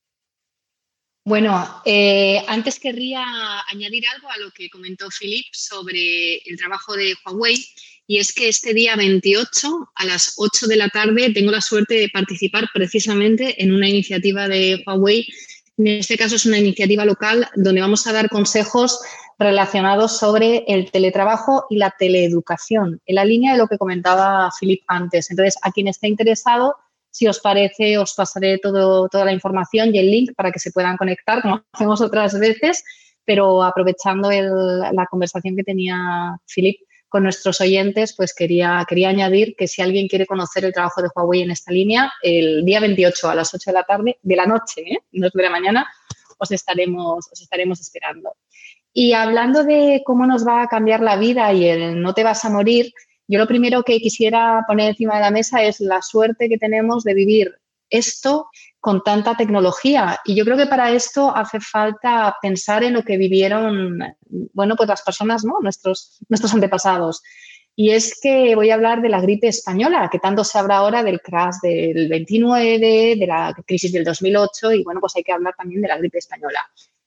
[1.26, 3.24] Bueno, eh, antes querría
[3.72, 7.66] añadir algo a lo que comentó Philip sobre el trabajo de Huawei.
[8.06, 11.94] Y es que este día 28 a las 8 de la tarde tengo la suerte
[11.94, 15.26] de participar precisamente en una iniciativa de Huawei.
[15.78, 19.00] En este caso es una iniciativa local donde vamos a dar consejos
[19.38, 24.82] relacionados sobre el teletrabajo y la teleeducación, en la línea de lo que comentaba Philip
[24.88, 25.30] antes.
[25.30, 26.76] Entonces, a quien esté interesado,
[27.14, 30.72] si os parece, os pasaré todo, toda la información y el link para que se
[30.72, 32.82] puedan conectar, como hacemos otras veces,
[33.24, 39.68] pero aprovechando la conversación que tenía Philip con nuestros oyentes, pues quería, quería añadir que
[39.68, 43.36] si alguien quiere conocer el trabajo de Huawei en esta línea, el día 28 a
[43.36, 44.98] las 8 de la tarde, de la noche, ¿eh?
[45.12, 45.86] no es de la mañana,
[46.36, 48.34] os estaremos, os estaremos esperando.
[48.92, 52.44] Y hablando de cómo nos va a cambiar la vida y el no te vas
[52.44, 52.92] a morir,
[53.26, 57.04] yo lo primero que quisiera poner encima de la mesa es la suerte que tenemos
[57.04, 57.54] de vivir
[57.90, 58.48] esto
[58.80, 60.18] con tanta tecnología.
[60.24, 63.98] Y yo creo que para esto hace falta pensar en lo que vivieron,
[64.52, 65.54] bueno, pues las personas, ¿no?
[65.62, 67.22] Nuestros, nuestros antepasados.
[67.76, 71.02] Y es que voy a hablar de la gripe española, que tanto se habla ahora
[71.02, 75.54] del crash del 29, de la crisis del 2008, y bueno, pues hay que hablar
[75.56, 76.60] también de la gripe española.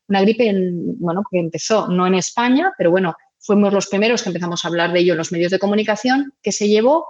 [0.10, 0.52] Una gripe,
[1.00, 3.16] bueno, que empezó no en España, pero bueno,
[3.48, 6.52] fuimos los primeros que empezamos a hablar de ello en los medios de comunicación, que
[6.52, 7.06] se llevó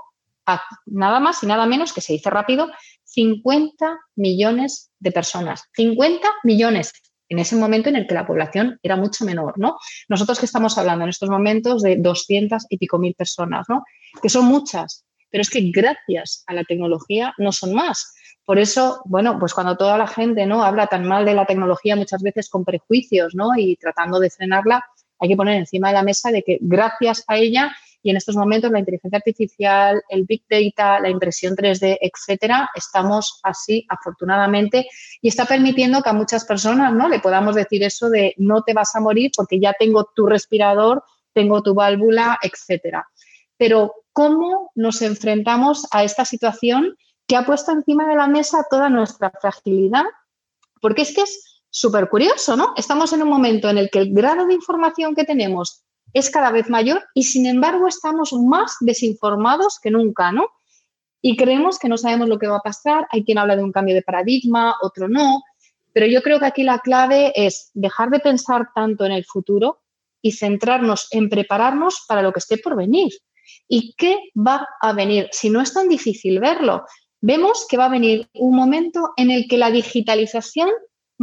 [0.45, 2.69] a nada más y nada menos, que se dice rápido,
[3.05, 5.63] 50 millones de personas.
[5.75, 6.93] 50 millones
[7.27, 9.77] en ese momento en el que la población era mucho menor, ¿no?
[10.07, 13.83] Nosotros que estamos hablando en estos momentos de 200 y pico mil personas, ¿no?
[14.21, 18.13] Que son muchas, pero es que gracias a la tecnología no son más.
[18.45, 20.63] Por eso, bueno, pues cuando toda la gente, ¿no?
[20.63, 23.49] Habla tan mal de la tecnología muchas veces con prejuicios, ¿no?
[23.57, 24.85] Y tratando de frenarla,
[25.19, 28.35] hay que poner encima de la mesa de que gracias a ella y en estos
[28.35, 34.87] momentos la inteligencia artificial, el big data, la impresión 3D, etcétera, estamos así afortunadamente
[35.21, 37.09] y está permitiendo que a muchas personas, ¿no?
[37.09, 41.03] Le podamos decir eso de no te vas a morir porque ya tengo tu respirador,
[41.33, 43.07] tengo tu válvula, etcétera.
[43.57, 46.95] Pero ¿cómo nos enfrentamos a esta situación
[47.27, 50.05] que ha puesto encima de la mesa toda nuestra fragilidad?
[50.79, 52.73] Porque es que es súper curioso, ¿no?
[52.75, 56.51] Estamos en un momento en el que el grado de información que tenemos es cada
[56.51, 60.47] vez mayor y sin embargo estamos más desinformados que nunca, ¿no?
[61.21, 63.07] Y creemos que no sabemos lo que va a pasar.
[63.11, 65.41] Hay quien habla de un cambio de paradigma, otro no.
[65.93, 69.81] Pero yo creo que aquí la clave es dejar de pensar tanto en el futuro
[70.21, 73.11] y centrarnos en prepararnos para lo que esté por venir.
[73.67, 75.27] ¿Y qué va a venir?
[75.31, 76.85] Si no es tan difícil verlo,
[77.21, 80.69] vemos que va a venir un momento en el que la digitalización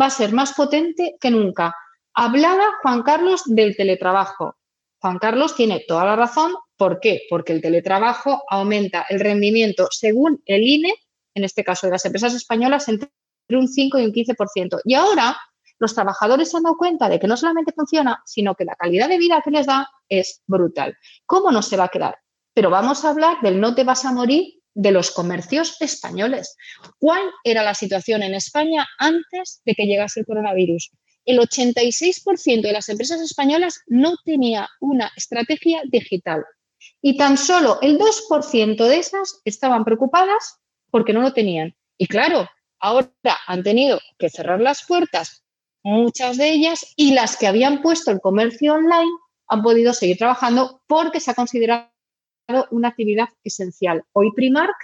[0.00, 1.74] va a ser más potente que nunca.
[2.14, 4.56] Hablaba Juan Carlos del teletrabajo.
[5.00, 6.54] Juan Carlos tiene toda la razón.
[6.76, 7.22] ¿Por qué?
[7.28, 10.94] Porque el teletrabajo aumenta el rendimiento según el INE,
[11.34, 13.10] en este caso de las empresas españolas, entre
[13.50, 14.80] un 5 y un 15%.
[14.84, 15.36] Y ahora
[15.78, 19.08] los trabajadores se han dado cuenta de que no solamente funciona, sino que la calidad
[19.08, 20.96] de vida que les da es brutal.
[21.26, 22.18] ¿Cómo no se va a quedar?
[22.54, 26.56] Pero vamos a hablar del no te vas a morir de los comercios españoles.
[26.98, 30.90] ¿Cuál era la situación en España antes de que llegase el coronavirus?
[31.24, 36.44] El 86% de las empresas españolas no tenía una estrategia digital
[37.00, 40.58] y tan solo el 2% de esas estaban preocupadas
[40.90, 41.74] porque no lo tenían.
[41.96, 43.10] Y claro, ahora
[43.46, 45.44] han tenido que cerrar las puertas,
[45.82, 49.10] muchas de ellas, y las que habían puesto el comercio online
[49.48, 51.93] han podido seguir trabajando porque se ha considerado
[52.70, 54.04] una actividad esencial.
[54.12, 54.76] Hoy Primark,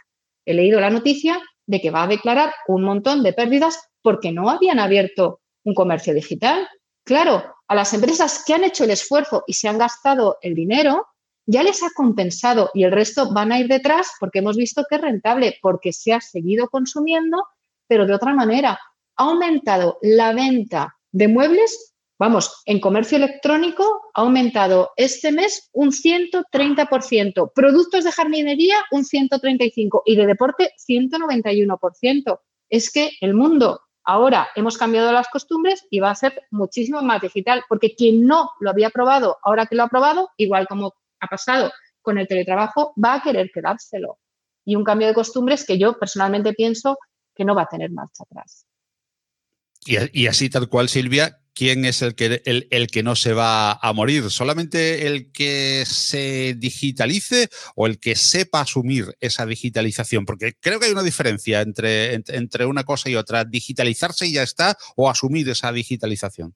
[0.47, 4.51] he leído la noticia de que va a declarar un montón de pérdidas porque no
[4.51, 6.69] habían abierto un comercio digital.
[7.05, 11.07] Claro, a las empresas que han hecho el esfuerzo y se han gastado el dinero,
[11.47, 14.97] ya les ha compensado y el resto van a ir detrás porque hemos visto que
[14.97, 17.45] es rentable, porque se ha seguido consumiendo,
[17.87, 18.79] pero de otra manera.
[19.17, 21.90] Ha aumentado la venta de muebles
[22.21, 30.03] Vamos, en comercio electrónico ha aumentado este mes un 130%, productos de jardinería un 135%
[30.05, 32.41] y de deporte 191%.
[32.69, 37.23] Es que el mundo ahora hemos cambiado las costumbres y va a ser muchísimo más
[37.23, 41.27] digital, porque quien no lo había probado, ahora que lo ha probado, igual como ha
[41.27, 44.19] pasado con el teletrabajo, va a querer quedárselo.
[44.67, 46.99] Y un cambio de costumbres que yo personalmente pienso
[47.35, 48.67] que no va a tener marcha atrás.
[49.87, 53.93] Y, así tal cual, Silvia, quién es el que, el, que no se va a
[53.93, 54.31] morir?
[54.31, 60.25] ¿Solamente el que se digitalice o el que sepa asumir esa digitalización?
[60.25, 63.45] Porque creo que hay una diferencia entre, entre una cosa y otra.
[63.45, 66.55] Digitalizarse y ya está o asumir esa digitalización.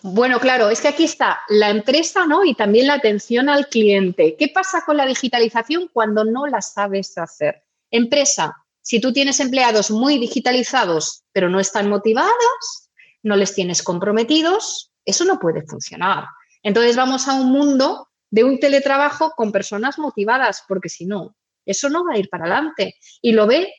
[0.00, 2.42] Bueno, claro, es que aquí está la empresa ¿no?
[2.42, 4.36] y también la atención al cliente.
[4.38, 7.64] ¿Qué pasa con la digitalización cuando no la sabes hacer?
[7.90, 12.81] Empresa, si tú tienes empleados muy digitalizados, pero no están motivados,
[13.22, 16.24] no les tienes comprometidos, eso no puede funcionar.
[16.62, 21.88] Entonces vamos a un mundo de un teletrabajo con personas motivadas, porque si no, eso
[21.88, 22.94] no va a ir para adelante.
[23.20, 23.72] Y lo ve,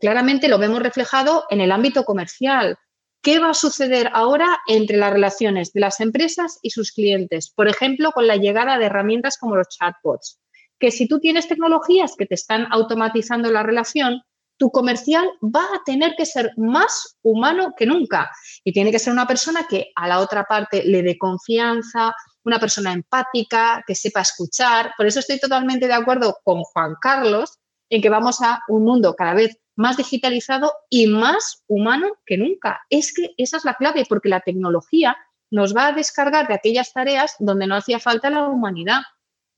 [0.00, 2.76] claramente lo vemos reflejado en el ámbito comercial.
[3.22, 7.50] ¿Qué va a suceder ahora entre las relaciones de las empresas y sus clientes?
[7.50, 10.40] Por ejemplo, con la llegada de herramientas como los chatbots.
[10.78, 14.22] Que si tú tienes tecnologías que te están automatizando la relación,
[14.58, 18.30] tu comercial va a tener que ser más humano que nunca.
[18.64, 22.14] Y tiene que ser una persona que a la otra parte le dé confianza,
[22.44, 24.92] una persona empática, que sepa escuchar.
[24.96, 27.58] Por eso estoy totalmente de acuerdo con Juan Carlos
[27.90, 32.80] en que vamos a un mundo cada vez más digitalizado y más humano que nunca.
[32.88, 35.16] Es que esa es la clave, porque la tecnología
[35.50, 39.02] nos va a descargar de aquellas tareas donde no hacía falta la humanidad.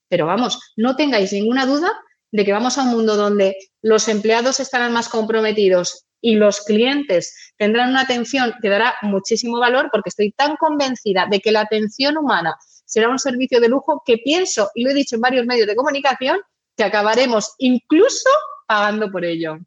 [0.08, 1.92] Pero vamos, no tengáis ninguna duda
[2.30, 7.34] de que vamos a un mundo donde los empleados estarán más comprometidos y los clientes
[7.56, 12.16] tendrán una atención que dará muchísimo valor porque estoy tan convencida de que la atención
[12.16, 15.66] humana será un servicio de lujo que pienso, y lo he dicho en varios medios
[15.66, 16.38] de comunicación,
[16.76, 18.30] que acabaremos incluso
[18.66, 19.58] pagando por ello.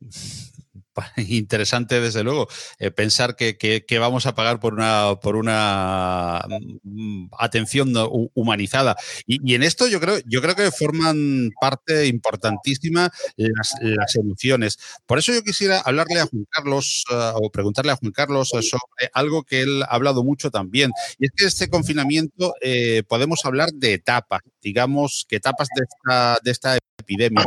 [1.16, 6.44] interesante, desde luego, eh, pensar que, vamos a pagar por una, por una
[6.82, 7.92] mm, atención
[8.34, 8.96] humanizada.
[9.26, 13.74] Y, en esto yo creo, yo creo que forman parte importantísima las,
[14.16, 14.78] emociones.
[15.06, 19.10] Por eso yo quisiera hablarle a Juan Carlos eh, o preguntarle a Juan Carlos sobre
[19.12, 20.90] algo que él ha hablado mucho también.
[21.18, 26.38] Y es que este confinamiento eh, podemos hablar de etapas, digamos que etapas de esta,
[26.42, 27.46] de esta epidemia.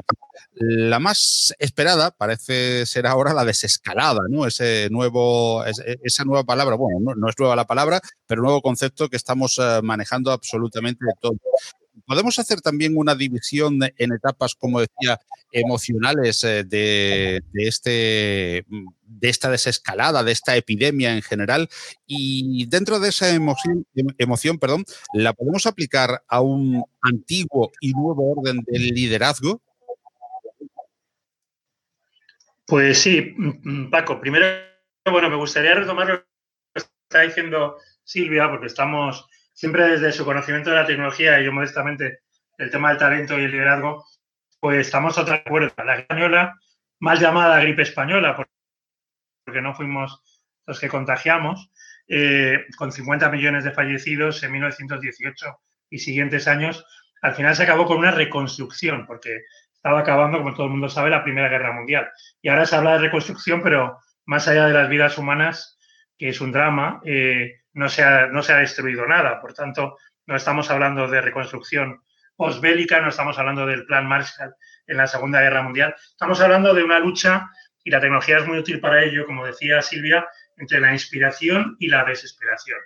[0.54, 4.46] La más esperada parece ser ahora la desescalada, ¿no?
[4.46, 9.18] Ese nuevo, esa nueva palabra, bueno, no, es nueva la palabra, pero nuevo concepto que
[9.18, 11.38] estamos eh, manejando absolutamente todo.
[12.06, 15.20] Podemos hacer también una división en etapas, como decía,
[15.52, 21.70] emocionales eh, de, este, de esta desescalada, de esta epidemia en general.
[22.06, 23.86] Y dentro de esa emoción,
[24.18, 29.62] emoción perdón, la podemos aplicar a un antiguo y nuevo orden del liderazgo
[32.70, 34.46] pues sí, mm, mm, Paco, primero,
[35.12, 39.28] bueno, me gustaría retomar lo que está diciendo Silvia, porque estamos
[39.60, 42.20] siempre desde su conocimiento de la tecnología y yo modestamente
[42.58, 44.06] el tema del talento y el liderazgo,
[44.58, 45.84] pues estamos a otra cuerda.
[45.84, 46.58] La española,
[47.00, 48.38] mal llamada gripe española,
[49.46, 50.24] porque no fuimos
[50.66, 51.74] los que contagiamos,
[52.08, 56.86] eh, con 50 millones de fallecidos en 1918 y siguientes años,
[57.22, 59.42] al final se acabó con una reconstrucción, porque
[59.74, 62.10] estaba acabando, como todo el mundo sabe, la Primera Guerra Mundial.
[62.42, 65.78] Y ahora se habla de reconstrucción, pero más allá de las vidas humanas,
[66.18, 69.40] que es un drama, eh, no, se ha, no se ha destruido nada.
[69.40, 72.02] Por tanto, no estamos hablando de reconstrucción
[72.36, 74.54] postbélica, no estamos hablando del plan Marshall
[74.88, 75.96] en la Segunda Guerra Mundial.
[75.98, 77.50] Estamos hablando de una lucha,
[77.84, 80.28] y la tecnología es muy útil para ello, como decía Silvia,
[80.58, 82.80] entre la inspiración y la desesperación.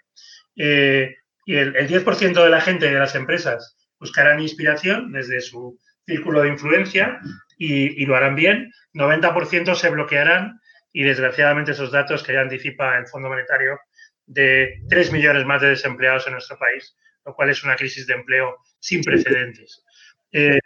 [0.55, 1.15] Eh,
[1.45, 6.41] y el, el 10% de la gente de las empresas buscarán inspiración desde su círculo
[6.41, 7.19] de influencia
[7.57, 8.71] y, lo harán bien.
[8.93, 10.59] 90% se bloquearán
[10.91, 13.79] y desgraciadamente esos datos que ya anticipa el Fondo Monetario
[14.25, 18.13] de 3 millones más de desempleados en nuestro país, lo cual es una crisis de
[18.13, 19.83] empleo sin precedentes.
[20.31, 20.59] Eh,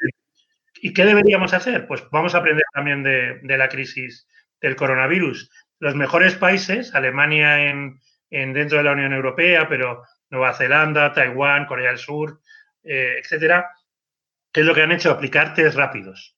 [0.82, 1.88] ¿Y qué deberíamos hacer?
[1.88, 4.28] Pues vamos a aprender también de, la crisis
[4.62, 5.52] del coronavirus.
[5.80, 11.89] Los mejores países, Alemania en, dentro de la Unión Europea, pero Nueva Zelanda, Taiwán, Corea
[11.89, 12.41] del Sur,
[12.84, 13.72] eh, etcétera,
[14.58, 15.12] ¿Qué es lo que han hecho?
[15.12, 16.36] Aplicar test rápidos.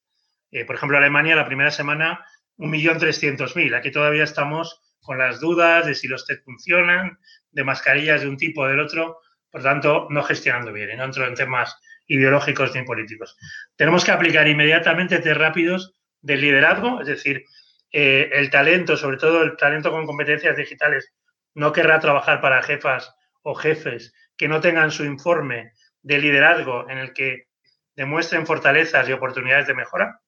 [0.52, 2.26] Eh, por ejemplo, Alemania la primera semana
[2.58, 3.74] 1.300.000.
[3.76, 7.18] Aquí todavía estamos con las dudas de si los test funcionan,
[7.50, 9.18] de mascarillas de un tipo o del otro,
[9.50, 13.36] por tanto, no gestionando bien y no entro en temas ideológicos ni políticos.
[13.76, 17.44] Tenemos que aplicar inmediatamente test rápidos del liderazgo, es decir,
[17.92, 21.12] eh, el talento, sobre todo el talento con competencias digitales,
[21.56, 25.72] no querrá trabajar para jefas o jefes que no tengan su informe
[26.04, 27.48] de liderazgo en el que
[27.96, 30.22] demuestren fortalezas y oportunidades de mejora.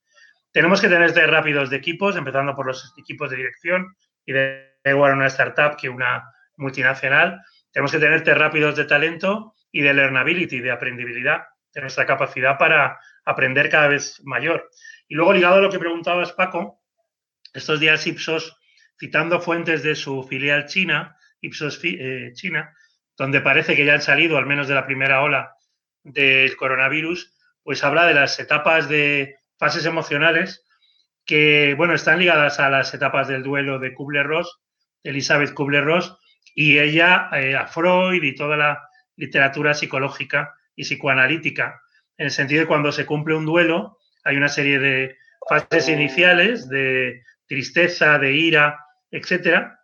[0.51, 4.70] Tenemos que tener test rápidos de equipos, empezando por los equipos de dirección y de
[4.83, 7.41] igual una startup que una multinacional.
[7.71, 12.99] Tenemos que tener rápidos de talento y de learnability, de aprendibilidad, de nuestra capacidad para
[13.25, 14.69] aprender cada vez mayor.
[15.07, 16.81] Y luego, ligado a lo que preguntabas, Paco,
[17.53, 18.57] estos días Ipsos
[18.99, 22.73] citando fuentes de su filial china, Ipsos eh, China,
[23.17, 25.55] donde parece que ya han salido, al menos de la primera ola
[26.03, 30.65] del coronavirus, pues habla de las etapas de fases emocionales
[31.25, 34.59] que, bueno, están ligadas a las etapas del duelo de Kubler-Ross,
[35.03, 36.17] Elizabeth Kubler-Ross,
[36.53, 41.81] y ella eh, a Freud y toda la literatura psicológica y psicoanalítica,
[42.17, 45.17] en el sentido de cuando se cumple un duelo, hay una serie de
[45.49, 48.79] fases iniciales de tristeza, de ira,
[49.09, 49.79] etcétera.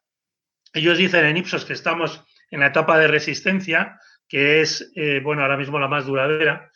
[0.74, 5.42] Ellos dicen en Ipsos que estamos en la etapa de resistencia, que es, eh, bueno,
[5.42, 6.72] ahora mismo la más duradera.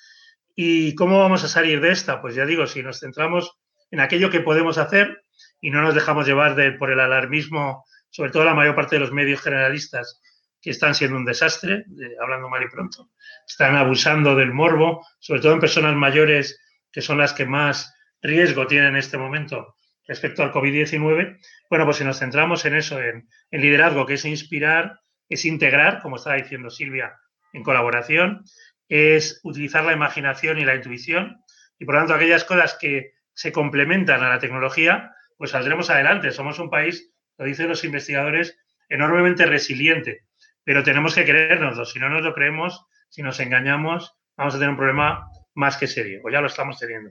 [0.56, 2.22] ¿Y cómo vamos a salir de esta?
[2.22, 3.60] Pues ya digo, si nos centramos
[3.92, 5.24] en aquello que podemos hacer
[5.60, 9.12] y no nos dejamos llevar por el alarmismo, sobre todo la mayor parte de los
[9.12, 10.22] medios generalistas,
[10.62, 11.86] que están siendo un desastre,
[12.22, 13.10] hablando mal y pronto.
[13.48, 16.60] Están abusando del morbo, sobre todo en personas mayores,
[16.92, 19.76] que son las que más riesgo tienen en este momento
[20.08, 21.40] respecto al COVID-19.
[21.70, 26.02] Bueno, pues si nos centramos en eso, en, en liderazgo, que es inspirar, es integrar,
[26.02, 27.18] como estaba diciendo Silvia,
[27.54, 28.44] en colaboración,
[28.88, 31.38] es utilizar la imaginación y la intuición,
[31.80, 36.32] y por lo tanto aquellas cosas que se complementan a la tecnología, pues saldremos adelante.
[36.32, 37.12] Somos un país,
[37.42, 38.56] lo dicen los investigadores,
[38.88, 40.26] enormemente resiliente,
[40.64, 41.86] pero tenemos que creérnoslo.
[41.86, 45.88] Si no nos lo creemos, si nos engañamos, vamos a tener un problema más que
[45.88, 47.10] serio, o ya lo estamos teniendo.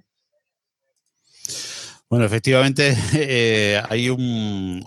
[2.10, 4.84] Bueno, efectivamente eh, hay un,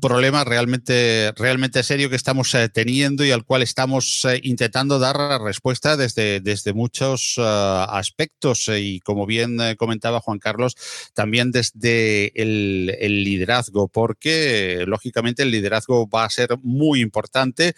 [0.00, 5.42] problema realmente, realmente serio que estamos eh, teniendo y al cual estamos eh, intentando dar
[5.42, 8.70] respuesta desde, desde muchos aspectos.
[8.74, 10.74] Y como bien comentaba Juan Carlos,
[11.12, 12.86] también desde el
[13.22, 17.74] liderazgo, porque lógicamente el liderazgo va a ser muy importante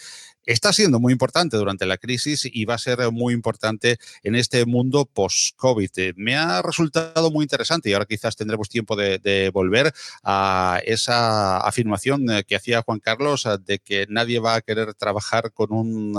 [0.46, 4.66] está siendo muy importante durante la crisis y va a ser muy importante en este
[4.66, 5.90] mundo post-COVID.
[5.96, 9.92] Eh, me ha resultado muy interesante y ahora quizás tendremos tiempo de, volver
[10.22, 14.94] a esa afirmación eh, que hacía Juan Carlos eh, de que nadie va a querer
[14.94, 16.14] trabajar con un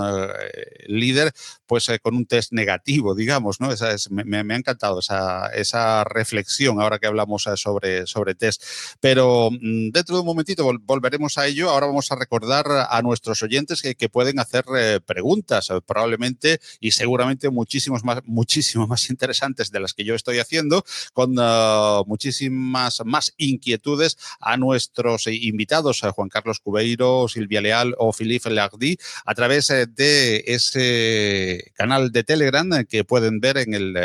[0.86, 1.32] líder
[1.66, 3.72] pues con un test negativo, digamos, ¿no?
[3.72, 8.62] Esa es, me, ha encantado esa, esa, reflexión ahora que hablamos sobre, sobre test.
[9.00, 11.70] Pero mm, dentro de un momentito volveremos a ello.
[11.70, 16.92] Ahora vamos a recordar a nuestros oyentes que pueden hacer eh, preguntas, eh, probablemente y
[16.92, 23.02] seguramente muchísimos más, muchísimo más interesantes de las que yo estoy haciendo, con eh, muchísimas
[23.04, 28.96] más inquietudes a nuestros invitados, a Juan Carlos Cubeiro, Silvia Leal o Philippe Lardy,
[29.26, 33.98] a través de ese canal de Telegram que pueden ver en el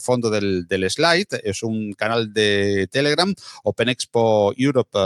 [0.00, 1.42] fondo del, del slide.
[1.44, 4.98] Es un canal de Telegram, Open Expo Europe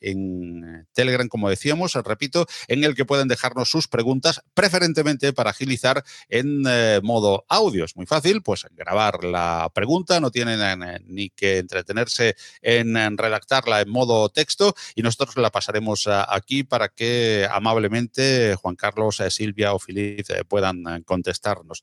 [0.00, 6.04] en Telegram, como decíamos, repito, en el que pueden dejarnos sus preguntas, preferentemente para agilizar
[6.28, 7.84] en eh, modo audio.
[7.84, 13.80] Es muy fácil, pues grabar la pregunta, no tienen eh, ni que entretenerse en, redactarla
[13.80, 19.72] en modo texto y nosotros la pasaremos eh, aquí para que amablemente Juan Carlos, Silvia
[19.72, 21.82] o Filipe puedan contestarnos.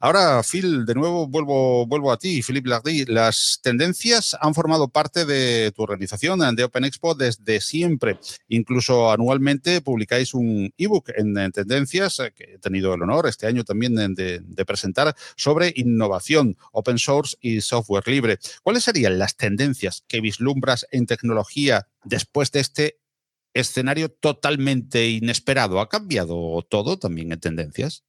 [0.00, 3.06] Ahora, Phil, de nuevo vuelvo, vuelvo a ti, Philippe Lardy.
[3.06, 8.18] Las tendencias han formado parte de tu organización de Open Expo desde siempre.
[8.48, 13.46] Incluso anualmente publicáis un ebook en, en tendencias eh, que he tenido el honor este
[13.46, 18.38] año también de, de presentar sobre innovación, open source y software libre.
[18.62, 23.00] ¿Cuáles serían las tendencias que vislumbras en tecnología después de este
[23.54, 25.80] escenario totalmente inesperado?
[25.80, 28.04] ¿Ha cambiado todo también en tendencias?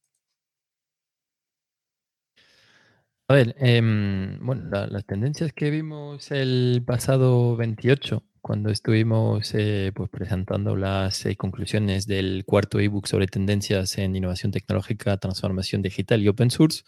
[3.30, 10.10] A ver, em, bueno, las tendencias que vimos el pasado 28, cuando estuvimos eh, pues
[10.10, 16.28] presentando las eh, conclusiones del cuarto ebook sobre tendencias en innovación tecnológica, transformación digital y
[16.28, 16.82] open source,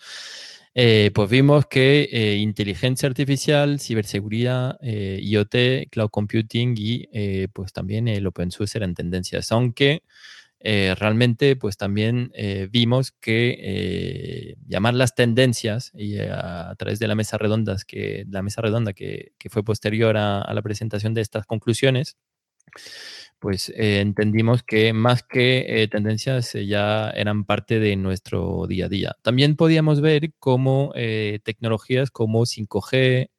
[0.74, 7.09] eh, pues vimos que inteligencia artificial, ciberseguridad, IoT, cloud computing y
[7.48, 10.03] pues también el open source eran tendencias, aunque
[10.62, 17.08] eh, realmente pues también eh, vimos que eh, llamar las tendencias y a, través de
[17.08, 21.46] la mesa redonda que, la mesa redonda que, fue posterior a, la presentación de estas
[21.46, 22.18] conclusiones,
[23.38, 29.16] pues entendimos que más que tendencias ya eran parte de nuestro día a día.
[29.22, 30.92] También podíamos ver cómo
[31.42, 33.30] tecnologías como 5G,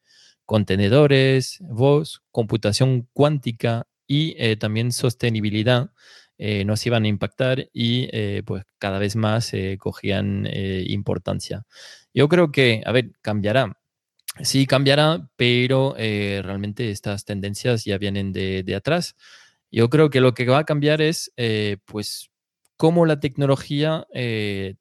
[0.46, 5.92] contenedores, voz, computación cuántica y también sostenibilidad
[6.44, 11.68] eh, nos iban a impactar y eh, pues cada vez más eh, cogían importancia.
[12.16, 13.78] Yo creo que, a ver, cambiará.
[14.42, 19.16] Sí, cambiará, pero realmente estas tendencias ya vienen de, atrás.
[19.70, 21.32] Yo creo que lo que va a cambiar es,
[21.86, 22.32] pues,
[22.76, 24.08] cómo la tecnología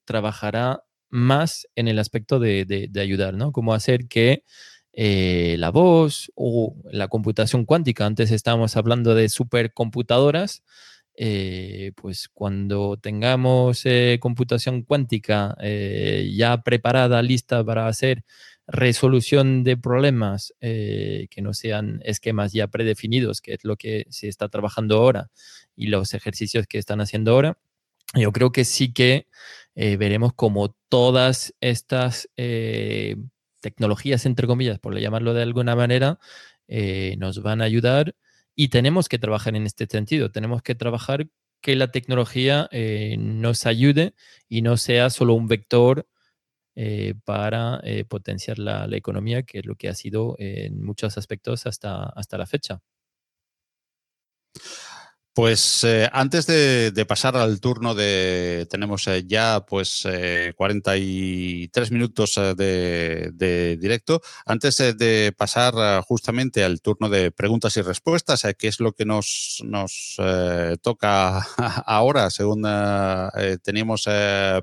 [0.06, 3.52] trabajará más en el aspecto de, de, ayudar, ¿no?
[3.52, 4.44] Cómo hacer que
[4.92, 8.06] eh, la voz o la computación cuántica.
[8.06, 10.62] Antes estábamos hablando de supercomputadoras.
[11.22, 18.24] Eh, pues cuando tengamos eh, computación cuántica ya preparada, lista para hacer
[18.66, 24.48] resolución de problemas que no sean esquemas ya predefinidos, que es lo que se está
[24.48, 25.30] trabajando ahora
[25.76, 27.58] y los ejercicios que están haciendo ahora,
[28.14, 29.26] yo creo que sí que
[29.74, 32.28] veremos como todas estas
[33.60, 36.18] tecnologías, entre comillas, por llamarlo de alguna manera,
[36.72, 38.14] eh, nos van a ayudar
[38.62, 40.30] y tenemos que trabajar en este sentido.
[40.30, 41.26] Tenemos que trabajar
[41.62, 44.14] que la tecnología eh, nos ayude
[44.50, 46.06] y no sea solo un vector
[46.76, 47.80] eh, para
[48.10, 52.36] potenciar la, la, economía, que es lo que ha sido en muchos aspectos hasta, hasta
[52.36, 52.82] la fecha.
[55.32, 60.02] Pues eh, antes de, pasar al turno de, tenemos eh, ya pues
[60.56, 68.44] 43 eh, minutos de, directo, antes de pasar justamente al turno de preguntas y respuestas,
[68.58, 70.16] que es lo que nos, nos
[70.82, 71.38] toca
[71.86, 72.66] ahora, según
[73.62, 74.08] teníamos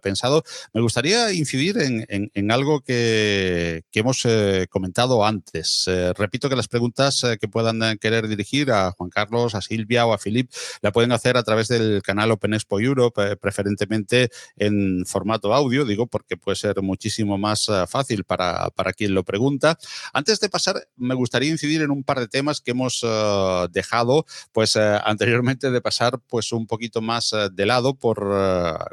[0.02, 0.44] pensado,
[0.74, 4.28] me gustaría incidir en, algo que, que hemos
[4.70, 5.86] comentado antes.
[6.18, 10.18] repito que las preguntas que puedan querer dirigir a Juan Carlos, a Silvia o a
[10.18, 10.52] Filip,
[10.82, 15.86] la pueden hacer a través del canal Open Expo Europe, eh, preferentemente en formato audio,
[15.86, 19.78] digo, porque puede ser muchísimo más eh, fácil para, para, quien lo pregunta.
[20.14, 24.26] Antes de pasar, me gustaría incidir en un par de temas que hemos eh, dejado,
[24.52, 28.18] pues anteriormente de pasar pues un poquito más de lado por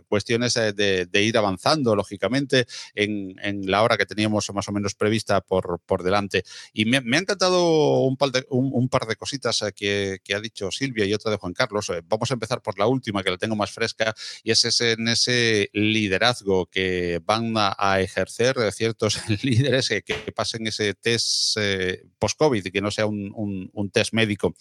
[0.08, 5.40] cuestiones de, ir avanzando, lógicamente, en, en, la hora que teníamos más o menos prevista
[5.40, 6.44] por, por delante.
[6.72, 10.70] Y me, ha encantado un par de, un, par de cositas que, que ha dicho
[10.70, 11.88] Silvia y otra de Juan Carlos.
[11.90, 14.92] Eh, vamos a empezar por la última, que la tengo más fresca, y es ese,
[14.92, 22.72] en ese liderazgo que van a, ejercer ciertos líderes que, pasen ese test eh, post-COVID
[22.72, 24.54] que no sea un test médico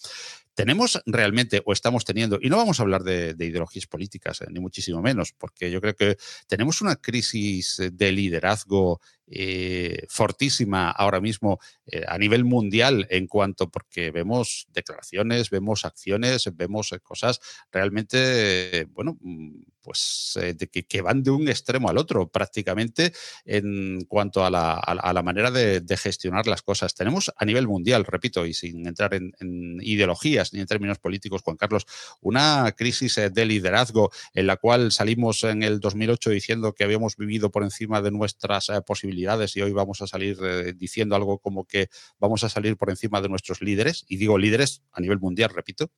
[0.54, 4.60] tenemos realmente o estamos teniendo, y no vamos a hablar de, ideologías políticas, eh, ni
[4.60, 6.18] muchísimo menos, porque yo creo que
[6.48, 13.70] tenemos una crisis de liderazgo eh, fortísima ahora mismo eh, a nivel mundial en cuanto,
[13.70, 17.40] porque vemos declaraciones, vemos acciones, vemos cosas
[17.72, 23.12] realmente, bueno, mm, pues de que, van de un extremo al otro prácticamente
[23.44, 26.96] en cuanto a la, manera de, gestionar las cosas.
[26.96, 31.42] Tenemos a nivel mundial, repito, y sin entrar en, en ideologías, ni en términos políticos,
[31.42, 31.86] Juan Carlos,
[32.22, 37.18] una crisis eh, de liderazgo en la cual salimos en el 2008 diciendo que habíamos
[37.18, 38.82] vivido por encima de nuestras eh,
[39.14, 41.88] y hoy vamos a salir eh, diciendo algo como que
[42.20, 45.92] vamos a salir por encima de nuestros líderes, y digo líderes a nivel mundial, repito.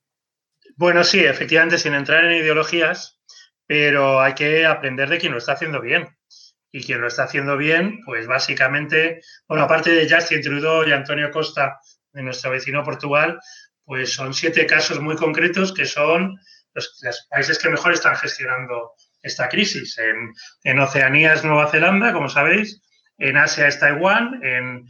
[0.76, 3.20] Bueno, sí, efectivamente, sin entrar en ideologías,
[3.66, 6.08] pero hay que aprender de quien lo está haciendo bien.
[6.72, 11.30] Y quien lo está haciendo bien, pues básicamente, bueno, aparte de Justin Trudeau y Antonio
[11.30, 11.80] Costa,
[12.12, 13.38] de nuestro vecino Portugal,
[13.84, 16.38] pues son siete casos muy concretos que son
[16.74, 18.92] los, países que mejor están gestionando
[19.22, 19.98] esta crisis.
[20.64, 22.82] En, Oceanía es Nueva Zelanda, como sabéis,
[23.18, 24.86] en Asia es Taiwán, en,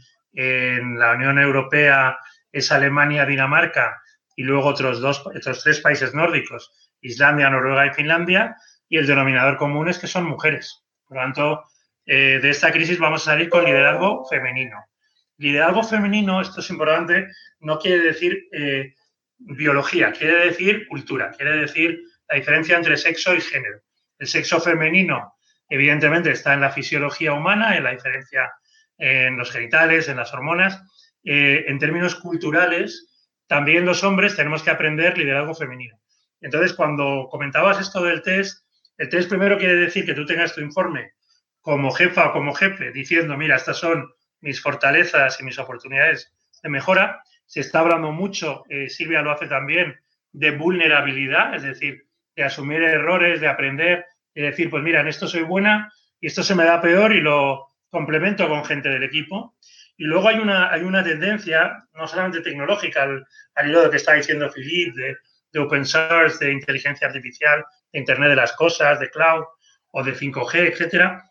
[0.99, 2.19] la Unión Europea
[2.51, 3.99] es Alemania, Dinamarca
[4.35, 6.71] y luego otros, dos, otros tres países nórdicos,
[7.01, 8.55] Islandia, Noruega y Finlandia,
[8.87, 10.83] y el denominador común es que son mujeres.
[11.07, 11.63] Por lo tanto,
[12.05, 14.85] eh, de esta crisis vamos a salir con liderazgo femenino.
[15.37, 17.27] Liderazgo femenino, esto es importante,
[17.59, 18.93] no quiere decir eh,
[19.37, 21.99] biología, quiere decir cultura, quiere decir
[22.29, 23.81] la diferencia entre sexo y género.
[24.19, 25.36] El sexo femenino,
[25.69, 28.53] evidentemente, está en la fisiología humana, en la diferencia
[28.97, 30.81] en los genitales, en las hormonas.
[31.23, 33.07] Eh, en términos culturales,
[33.47, 35.99] también los hombres tenemos que aprender liderazgo femenino.
[36.41, 38.65] Entonces, cuando comentabas esto del test,
[38.97, 41.13] el test primero quiere decir que tú tengas tu informe
[41.61, 44.09] como jefa o como jefe diciendo, mira, estas son
[44.41, 47.21] mis fortalezas y mis oportunidades de mejora.
[47.45, 49.99] Se está hablando mucho, eh, Silvia lo hace también,
[50.31, 54.05] de vulnerabilidad, es decir, de asumir errores, de aprender,
[54.37, 57.21] y decir, pues mira, en esto soy buena y esto se me da peor y
[57.21, 59.55] lo complemento con gente del equipo.
[59.97, 63.25] Y luego hay una, hay una tendencia, no solamente tecnológica, al,
[63.67, 65.17] hilo de que está diciendo Philip, de,
[65.51, 69.43] de open source, de inteligencia artificial, de Internet de las Cosas, de cloud
[69.89, 71.23] o de 5G, etcétera,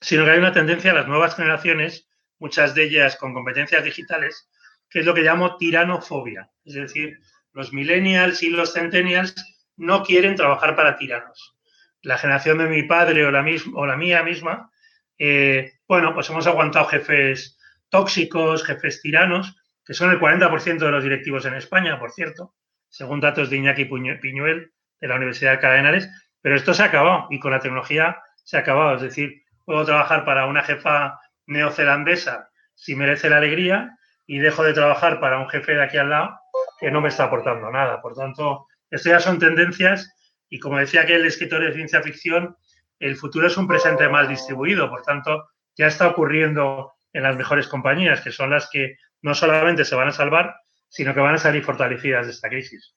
[0.00, 2.08] sino que hay una tendencia a las nuevas generaciones
[2.38, 4.48] muchas de ellas con competencias digitales,
[4.88, 6.50] que es lo que llamo tiranofobia.
[6.64, 7.20] Es decir,
[7.52, 9.34] los millennials y los centennials
[9.76, 11.56] no quieren trabajar para tiranos.
[12.02, 13.44] La generación de mi padre o la,
[13.74, 14.70] o la mía misma,
[15.18, 21.04] eh, bueno, pues hemos aguantado jefes tóxicos, jefes tiranos, que son el 40% de los
[21.04, 22.54] directivos en España, por cierto,
[22.88, 27.26] según datos de Iñaki Piñuel de la Universidad de Cadenares, pero esto se ha acabado
[27.30, 28.96] y con la tecnología se ha acabado.
[28.96, 33.96] Es decir, puedo trabajar para una jefa neozelandesa si merece la alegría
[34.26, 36.38] y dejo de trabajar para un jefe de aquí al lado
[36.80, 38.00] que no me está aportando nada.
[38.00, 40.12] Por tanto, esto ya son tendencias
[40.52, 42.58] y como decía aquel escritor de ciencia ficción,
[42.98, 44.90] el futuro es un presente mal distribuido.
[44.90, 49.86] Por tanto, ya está ocurriendo en las mejores compañías, que son las que no solamente
[49.86, 50.56] se van a salvar,
[50.90, 52.94] sino que van a salir fortalecidas de esta crisis.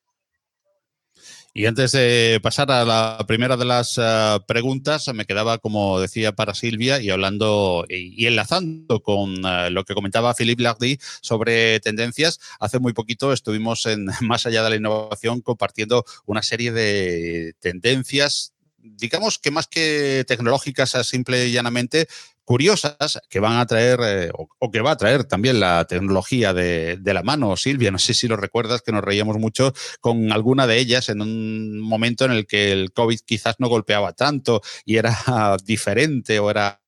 [1.58, 6.34] Y antes de pasar a la primera de las eh, preguntas, me quedaba, como decía,
[6.34, 12.42] para Silvia y hablando y, enlazando con eh, lo que comentaba Philippe Lardy sobre tendencias.
[12.60, 18.55] Hace muy poquito estuvimos en Más allá de la innovación compartiendo una serie de tendencias
[18.86, 22.08] digamos que más que tecnológicas, simple y llanamente,
[22.46, 27.00] curiosas que van a traer eh, o, que va a traer también la tecnología de,
[27.04, 27.58] la mano.
[27.58, 31.22] Silvia, no sé si lo recuerdas que nos reíamos mucho con alguna de ellas en
[31.22, 35.16] un momento en el que el COVID quizás no golpeaba tanto y era
[35.66, 36.82] diferente o era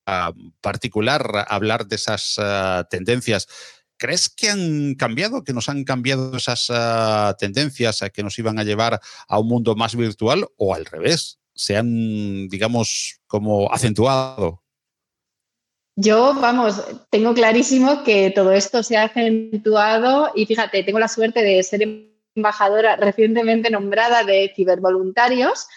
[0.61, 3.47] particular hablar de esas ah, tendencias.
[3.97, 8.63] ¿Crees que han cambiado, que nos han cambiado esas ah, tendencias que nos iban a
[8.63, 11.39] llevar a un mundo más virtual o al revés?
[11.57, 14.63] Se han, digamos, como acentuado.
[15.99, 21.41] Yo, vamos, tengo clarísimo que todo esto se ha acentuado y fíjate, tengo la suerte
[21.41, 21.81] de ser
[22.35, 25.67] embajadora recientemente nombrada de cibervoluntarios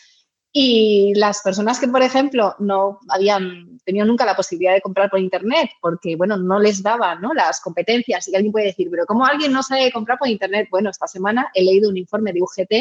[0.53, 5.21] y las personas que, por ejemplo, no habían tenido nunca la posibilidad de comprar por
[5.21, 7.33] Internet porque, bueno, no les daban ¿no?
[7.33, 10.69] las competencias y alguien puede decir, pero ¿cómo alguien no sabe comprar por Internet?
[10.71, 12.73] Bueno, esta semana he leído un informe de UGT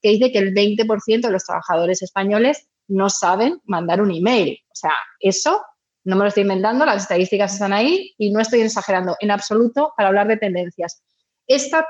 [0.00, 4.58] que dice que el 20% de los trabajadores españoles no saben mandar un email.
[4.70, 5.62] O sea, eso
[6.04, 9.92] no me lo estoy inventando, las estadísticas están ahí y no estoy exagerando en absoluto
[9.96, 11.02] para hablar de tendencias.
[11.46, 11.86] Esta,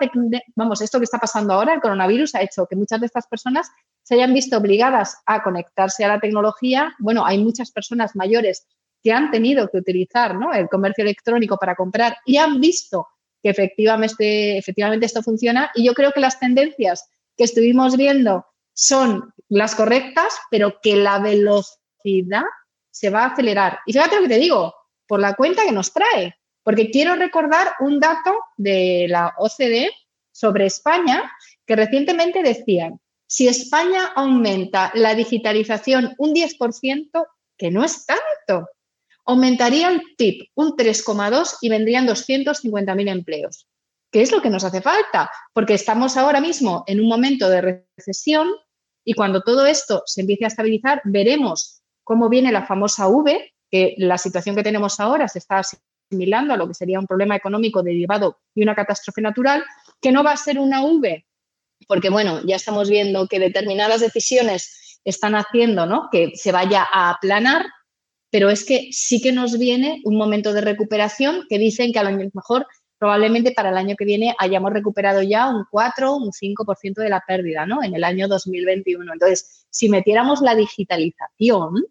[0.56, 3.68] vamos, esto que está pasando ahora, el coronavirus, ha hecho que muchas de estas personas
[4.02, 6.94] se hayan visto obligadas a conectarse a la tecnología.
[6.98, 8.66] Bueno, hay muchas personas mayores
[9.02, 13.06] que han tenido que utilizar el comercio electrónico para comprar y han visto
[13.42, 15.70] que efectivamente, efectivamente esto funciona.
[15.74, 17.08] Y yo creo que las tendencias
[17.38, 22.44] que estuvimos viendo son las correctas, pero que la velocidad
[22.90, 23.78] se va a acelerar.
[23.86, 24.74] Y fíjate lo que te digo,
[25.06, 29.90] por la cuenta que nos trae, porque quiero recordar un dato de la OCDE
[30.32, 31.32] sobre España
[31.64, 37.26] que recientemente decían, si España aumenta la digitalización un 10%,
[37.56, 38.68] que no es tanto,
[39.24, 43.68] aumentaría el PIB un 3,2 y vendrían 250.000 empleos.
[44.10, 45.30] ¿Qué es lo que nos hace falta?
[45.52, 48.48] Porque estamos ahora mismo en un momento de recesión
[49.04, 53.94] y cuando todo esto se empiece a estabilizar, veremos cómo viene la famosa V, que
[53.98, 55.60] la situación que tenemos ahora se está
[56.10, 59.64] asimilando a lo que sería un problema económico derivado de una catástrofe natural,
[60.00, 61.26] que no va a ser una V,
[61.86, 66.08] porque bueno, ya estamos viendo que determinadas decisiones están haciendo ¿no?
[66.10, 67.66] que se vaya a aplanar,
[68.30, 72.10] pero es que sí que nos viene un momento de recuperación que dicen que a
[72.10, 72.66] lo mejor
[72.98, 77.22] probablemente para el año que viene hayamos recuperado ya un 4, un 5% de la
[77.26, 77.82] pérdida, ¿no?
[77.82, 79.12] En el año 2021.
[79.12, 81.84] Entonces, si metiéramos la digitalización,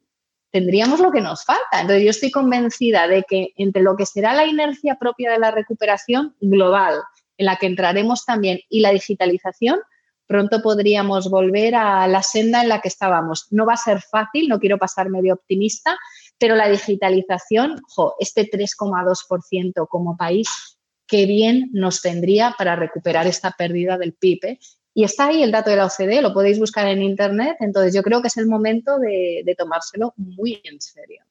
[0.51, 1.81] tendríamos lo que nos falta.
[1.81, 5.51] Entonces, yo estoy convencida de que entre lo que será la inercia propia de la
[5.51, 6.95] recuperación global,
[7.37, 9.79] en la que entraremos también, y la digitalización,
[10.25, 13.47] pronto podríamos volver a la senda en la que estábamos.
[13.51, 15.97] No va a ser fácil, no quiero pasar medio optimista,
[16.37, 17.81] pero la digitalización,
[18.19, 20.76] este 3,2% como país,
[21.07, 24.39] qué bien nos tendría para recuperar esta pérdida del PIB.
[24.43, 24.59] ¿eh?
[24.93, 27.57] Y está ahí el dato de la OCDE, lo podéis buscar en Internet.
[27.59, 31.23] Entonces yo creo que es el momento de, tomárselo muy en serio.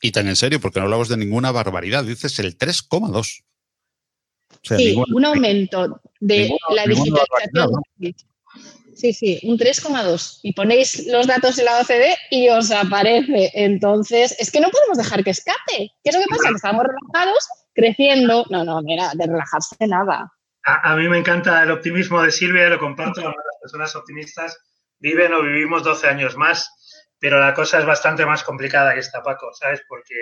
[0.00, 3.42] Y tan en serio, porque no hablamos de ninguna barbaridad, dices el 3,2.
[4.62, 7.82] sí, un aumento de la digitalización.
[8.96, 10.40] Sí, sí, un 3,2.
[10.42, 13.50] Y ponéis los datos de la OCDE y os aparece.
[13.52, 15.76] Entonces, es que no podemos dejar que escape.
[15.76, 16.48] ¿Qué es lo que pasa?
[16.48, 17.46] Que estamos relajados,
[17.76, 18.44] creciendo.
[18.50, 20.32] No, no, mira, de relajarse nada.
[20.64, 23.20] A, mí me encanta el optimismo de Silvia, lo comparto.
[23.20, 24.58] Las personas optimistas
[24.98, 26.68] viven o vivimos 12 años más,
[27.20, 29.82] pero la cosa es bastante más complicada que esta, Paco, ¿sabes?
[29.88, 30.14] Porque,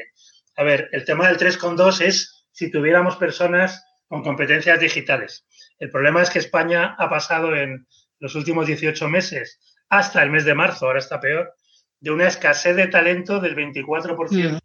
[0.57, 5.47] a ver, el tema del 3,2 es si tuviéramos personas con competencias digitales.
[5.79, 7.87] El problema es que España ha pasado en
[8.19, 11.55] los últimos 18 meses hasta el mes de marzo, ahora está peor,
[12.01, 14.59] de una escasez de talento del 24% mm.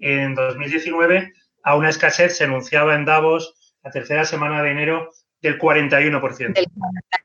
[0.00, 1.32] en 2019
[1.62, 5.10] a una escasez, se anunciaba en Davos, la tercera semana de enero
[5.40, 6.54] del 41%.
[6.54, 6.66] Del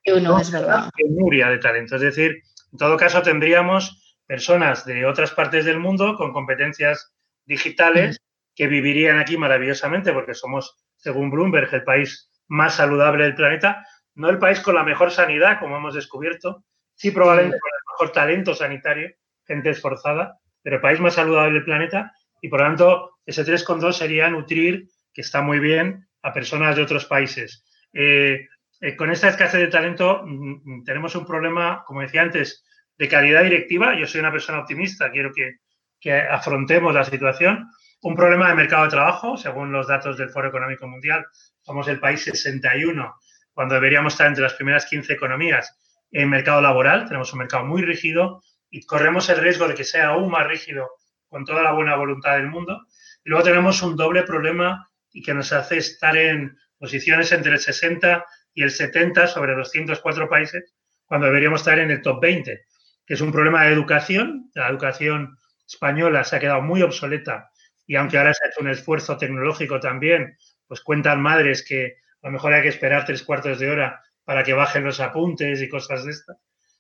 [0.05, 0.89] 41, es verdad.
[0.95, 1.95] Penuria de talento.
[1.95, 7.13] Es decir, en todo caso tendríamos personas de otras partes del mundo con competencias
[7.45, 8.19] digitales
[8.55, 13.85] que vivirían aquí maravillosamente porque somos, según Bloomberg, el país más saludable del planeta.
[14.15, 16.63] No el país con la mejor sanidad, como hemos descubierto,
[16.95, 19.11] sí probablemente con el mejor talento sanitario,
[19.45, 22.11] gente esforzada, pero el país más saludable del planeta
[22.41, 27.05] y por tanto ese 3,2 sería nutrir que está muy bien, a personas de otros
[27.05, 27.65] países.
[27.93, 28.47] Eh,
[28.79, 32.63] eh, con esta escasez de talento mm, mm, tenemos un problema, como decía antes,
[32.97, 33.97] de calidad directiva.
[33.99, 35.57] Yo soy una persona optimista, quiero que,
[35.99, 37.67] que afrontemos la situación.
[38.01, 41.25] Un problema de mercado de trabajo, según los datos del Foro Económico Mundial,
[41.61, 43.15] somos el país 61,
[43.53, 45.75] cuando deberíamos estar entre las primeras 15 economías
[46.11, 47.05] en mercado laboral.
[47.05, 50.87] Tenemos un mercado muy rígido y corremos el riesgo de que sea aún más rígido
[51.29, 52.85] con toda la buena voluntad del mundo.
[53.23, 57.59] Y luego tenemos un doble problema y que nos hace estar en posiciones entre el
[57.59, 60.73] 60 y el 70 sobre 204 países,
[61.05, 62.65] cuando deberíamos estar en el top 20,
[63.05, 64.49] que es un problema de educación.
[64.53, 67.49] La educación española se ha quedado muy obsoleta
[67.87, 72.27] y aunque ahora se ha hecho un esfuerzo tecnológico también, pues cuentan madres que a
[72.27, 75.69] lo mejor hay que esperar tres cuartos de hora para que bajen los apuntes y
[75.69, 76.37] cosas de estas.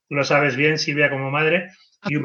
[0.09, 1.71] Tú lo sabes bien, Silvia, como madre.
[2.05, 2.23] Y, un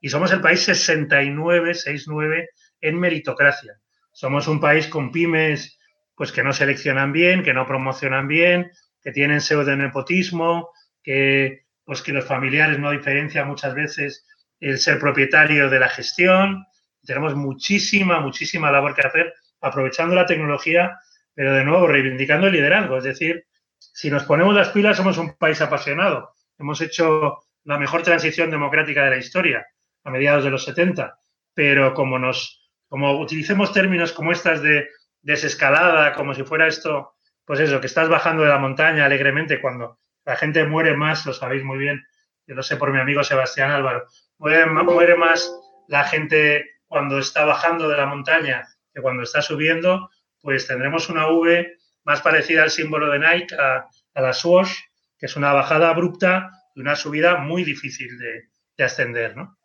[0.00, 3.78] y somos el país 69, 69 en meritocracia.
[4.12, 5.78] Somos un país con pymes
[6.14, 8.70] pues que no seleccionan bien, que no promocionan bien,
[9.02, 10.70] que tienen pseudo nepotismo,
[11.02, 14.26] que pues que los familiares no diferencian muchas veces
[14.58, 16.64] el ser propietario de la gestión.
[17.04, 20.98] Tenemos muchísima, muchísima labor que hacer aprovechando la tecnología,
[21.34, 22.98] pero de nuevo reivindicando el liderazgo.
[22.98, 23.44] Es decir,
[23.78, 26.32] si nos ponemos las pilas, somos un país apasionado.
[26.58, 29.66] Hemos hecho la mejor transición democrática de la historia
[30.06, 31.18] a mediados de los 70,
[31.52, 34.88] pero como nos como utilicemos términos como estas de
[35.20, 39.98] desescalada, como si fuera esto, pues eso, que estás bajando de la montaña alegremente cuando
[40.24, 42.06] la gente muere más, lo sabéis muy bien,
[42.46, 44.06] yo lo sé por mi amigo Sebastián Álvaro,
[44.38, 45.52] muere, muere más
[45.88, 50.08] la gente cuando está bajando de la montaña que cuando está subiendo,
[50.40, 54.72] pues tendremos una V más parecida al símbolo de Nike, a, la Swoosh,
[55.18, 58.44] que es una bajada abrupta y una subida muy difícil de,
[58.76, 59.58] de ascender, ¿no?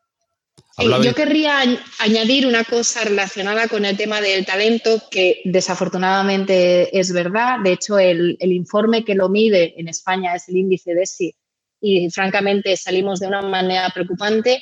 [1.03, 1.59] Yo querría
[1.99, 7.59] añadir una cosa relacionada con el tema del talento que desafortunadamente es verdad.
[7.63, 11.35] De hecho, el, informe que lo mide en España es el índice DESI
[11.81, 14.61] y francamente salimos de una manera preocupante.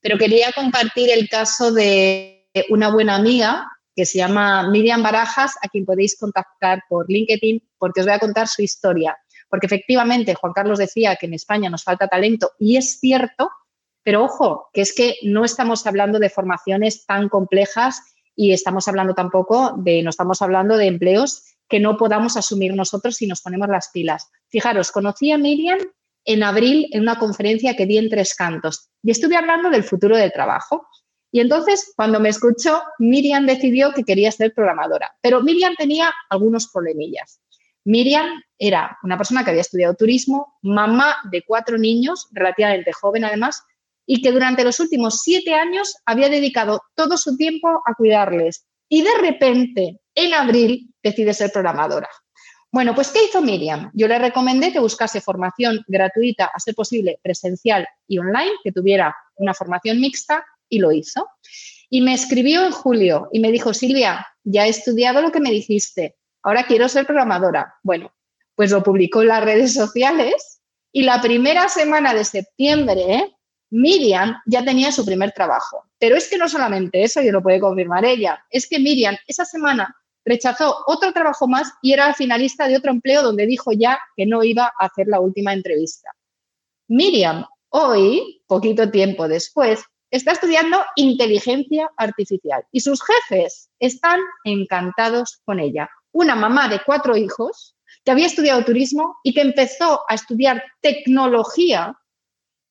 [0.00, 5.68] Pero quería compartir el caso de una buena amiga que se llama Miriam Barajas, a
[5.68, 9.16] quien podéis contactar por LinkedIn porque os voy a contar su historia.
[9.48, 13.48] Porque efectivamente Juan Carlos decía que en España nos falta talento y es cierto,
[14.06, 18.00] pero ojo, que es que no estamos hablando de formaciones tan complejas
[18.36, 23.16] y estamos hablando tampoco de, no estamos hablando de empleos que no podamos asumir nosotros
[23.16, 24.30] si nos ponemos las pilas.
[24.46, 25.80] Fijaros, conocí a Miriam
[26.24, 30.16] en abril en una conferencia que di en Tres Cantos y estuve hablando del futuro
[30.16, 30.86] del trabajo.
[31.32, 36.68] Y entonces, cuando me escuchó, Miriam decidió que quería ser programadora, pero Miriam tenía algunos
[36.68, 37.40] problemillas.
[37.84, 43.64] Miriam era una persona que había estudiado turismo, mamá de cuatro niños, relativamente joven además,
[44.06, 48.64] y que durante los últimos siete años había dedicado todo su tiempo a cuidarles.
[48.88, 52.08] Y de repente, en abril, decide ser programadora.
[52.70, 53.90] Bueno, pues ¿qué hizo Miriam?
[53.94, 59.16] Yo le recomendé que buscase formación gratuita, a ser posible presencial y online, que tuviera
[59.36, 61.28] una formación mixta, y lo hizo.
[61.88, 65.50] Y me escribió en julio y me dijo, Silvia, ya he estudiado lo que me
[65.50, 67.74] dijiste, ahora quiero ser programadora.
[67.82, 68.12] Bueno,
[68.54, 70.60] pues lo publicó en las redes sociales
[70.92, 73.35] y la primera semana de septiembre
[73.70, 75.84] Miriam ya tenía su primer trabajo.
[75.98, 79.44] Pero es que no solamente eso, y lo puede confirmar ella, es que Miriam esa
[79.44, 79.94] semana
[80.24, 84.42] rechazó otro trabajo más y era finalista de otro empleo donde dijo ya que no
[84.42, 86.10] iba a hacer la última entrevista.
[86.88, 95.60] Miriam, hoy, poquito tiempo después, está estudiando inteligencia artificial y sus jefes están encantados con
[95.60, 95.88] ella.
[96.12, 101.96] Una mamá de cuatro hijos que había estudiado turismo y que empezó a estudiar tecnología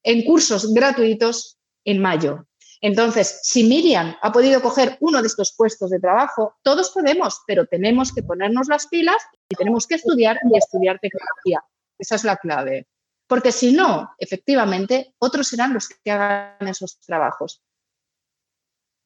[0.06, 2.48] en cursos gratuitos en mayo.
[2.80, 7.66] Entonces, si Miriam ha podido coger uno de estos puestos de trabajo, todos podemos, pero
[7.66, 9.18] tenemos que ponernos las pilas
[9.50, 11.64] y tenemos que estudiar y estudiar tecnología.
[11.98, 12.88] Esa es la clave.
[13.28, 17.64] Porque si no, efectivamente, otros serán los que hagan esos trabajos.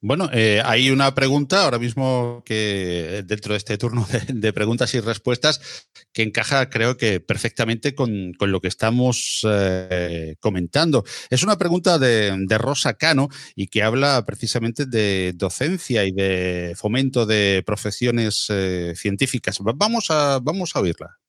[0.02, 5.02] Bueno, eh, hay una pregunta ahora mismo que dentro de este turno de, preguntas y
[5.02, 11.04] respuestas que encaja, creo que perfectamente con, lo que estamos eh, comentando.
[11.30, 17.26] Es una pregunta de, Rosa Cano y que habla precisamente de docencia y de fomento
[17.26, 19.60] de profesiones eh, científicas.
[19.60, 21.20] Vamos a, vamos a oírla.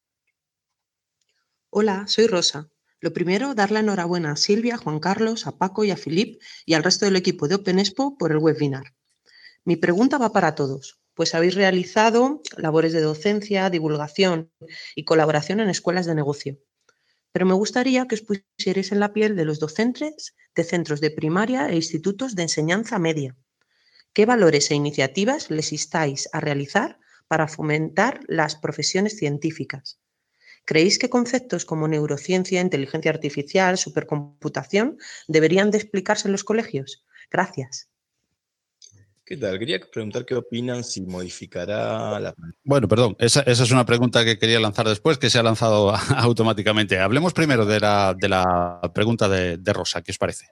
[1.71, 2.71] Hola, soy Rosa.
[3.03, 6.41] Lo primero, dar la enhorabuena a Silvia, a Juan Carlos, a Paco y a Filip
[6.67, 8.95] y al resto del equipo de Open Expo por el webinar.
[9.65, 14.51] Mi pregunta va para todos, pues habéis realizado labores de docencia, divulgación
[14.95, 16.59] y colaboración en escuelas de negocio.
[17.33, 21.11] Pero me gustaría que os pusierais en la piel de los docentes de centros de
[21.11, 23.37] primaria e institutos de enseñanza media.
[24.13, 26.99] ¿Qué valores e iniciativas les instáis a realizar
[27.29, 30.01] para fomentar las profesiones científicas?
[30.65, 37.05] ¿Creéis que conceptos como neurociencia, inteligencia artificial, supercomputación deberían de explicarse en los colegios?
[37.31, 37.91] Gracias.
[39.31, 39.61] ¿Qué tal?
[39.61, 42.35] Quería preguntar qué opinan si modificará la...
[42.65, 46.99] Bueno, perdón, esa, es una pregunta que quería lanzar después, que se ha lanzado automáticamente.
[46.99, 50.47] Hablemos primero de la, pregunta de, Rosa, ¿qué os parece?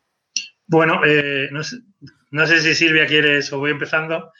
[0.65, 1.65] Bueno, eh, no,
[2.47, 4.33] sé, si Silvia quieres o voy empezando.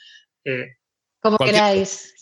[0.45, 0.77] Eh,
[1.21, 2.13] Como queráis.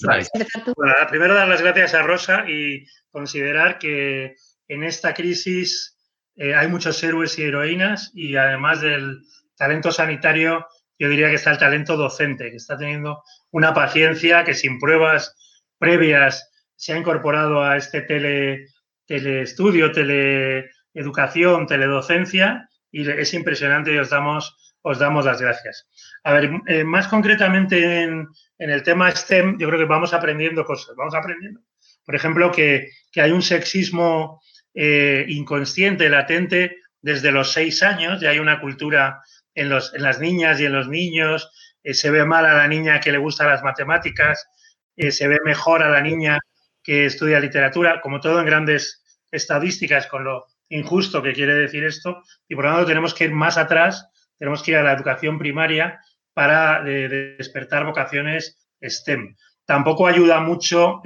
[1.10, 4.36] primero dar las gracias a Rosa y considerar que
[4.68, 5.98] en esta crisis
[6.36, 9.22] eh, hay muchos héroes y heroínas y además del
[9.56, 10.68] talento sanitario
[11.00, 15.36] yo diría que está el talento docente, que está teniendo una paciencia que sin pruebas
[15.78, 18.68] previas se ha incorporado a este tele,
[19.06, 25.88] teleestudio, teleeducación, teledocencia y es impresionante y os damos, os damos las gracias.
[26.24, 30.96] A ver, eh, más concretamente en, el tema STEM, yo creo que vamos aprendiendo cosas,
[30.96, 31.62] vamos aprendiendo.
[32.06, 34.42] Por ejemplo, que, hay un sexismo
[34.74, 39.22] eh, inconsciente, latente, desde los seis años, ya hay una cultura
[39.54, 41.52] en, los, en las niñas y en los niños,
[41.84, 44.48] eh, se ve mal a la niña que le gustan las matemáticas,
[44.98, 46.40] se ve mejor a la niña
[46.82, 52.24] que estudia literatura, como todo en grandes estadísticas con lo injusto que quiere decir esto,
[52.48, 55.40] y por lo tanto tenemos que ir más atrás, tenemos que ir a la educación
[55.40, 56.00] primaria
[56.34, 59.36] para eh, despertar vocaciones STEM.
[59.66, 61.02] Tampoco ayuda mucho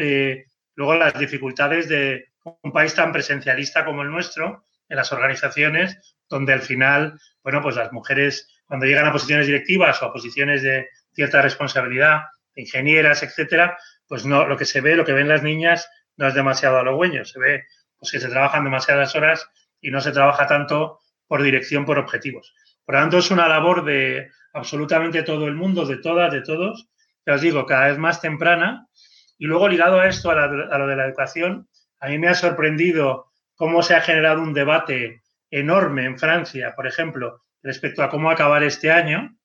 [0.76, 2.26] luego las dificultades de
[2.62, 7.76] un país tan presencialista como el nuestro, en las organizaciones, donde al final bueno, pues
[7.76, 12.22] las mujeres cuando llegan a posiciones directivas o a posiciones de cierta responsabilidad,
[12.56, 13.78] ingenieras, etcétera,
[14.08, 17.26] pues no, lo que se ve, lo que ven las niñas no es demasiado halagüeño.
[17.26, 17.64] Se ve
[17.98, 19.50] pues, que se trabajan demasiadas horas
[19.82, 22.54] y no se trabaja tanto por dirección, por objetivos.
[22.92, 26.90] Por lo tanto, es una labor de absolutamente todo el mundo, de todas, de todos,
[27.26, 28.90] ya os digo, cada vez más temprana.
[29.38, 31.70] Y luego, ligado a esto, a, a lo de la educación,
[32.02, 36.86] a mí me ha sorprendido cómo se ha generado un debate enorme en Francia, por
[36.86, 39.38] ejemplo, respecto a cómo acabar este año,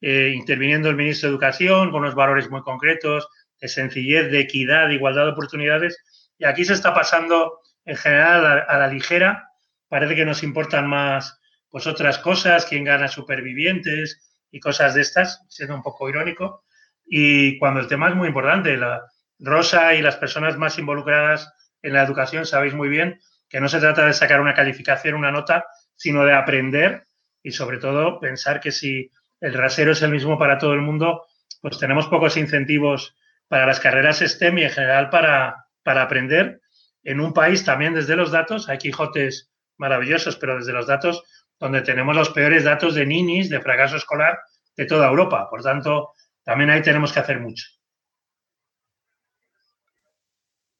[0.00, 3.28] eh, interviniendo el ministro de Educación con unos valores muy concretos
[3.60, 6.04] de sencillez, de equidad, de igualdad de oportunidades.
[6.36, 9.52] Y aquí se está pasando en general a, la ligera.
[9.88, 11.38] Parece que nos importan más
[11.70, 16.64] pues otras cosas, quién gana supervivientes y cosas de estas, siendo un poco irónico.
[17.06, 19.02] Y cuando el tema es muy importante, la
[19.38, 21.52] Rosa y las personas más involucradas
[21.82, 25.30] en la educación sabéis muy bien que no se trata de sacar una calificación, una
[25.30, 25.66] nota,
[25.96, 27.04] sino de aprender
[27.42, 29.10] y sobre todo pensar que si
[29.40, 31.24] el rasero es el mismo para todo el mundo,
[31.60, 33.16] pues tenemos pocos incentivos
[33.46, 36.60] para las carreras STEM y en general para, para aprender
[37.02, 41.22] en un país también desde los datos, hay Quijotes maravillosos, pero desde los datos
[41.58, 44.38] donde tenemos los peores datos de ninis, de fracaso escolar
[44.76, 45.48] de toda Europa.
[45.50, 46.12] Por tanto,
[46.44, 47.64] también ahí tenemos que hacer mucho.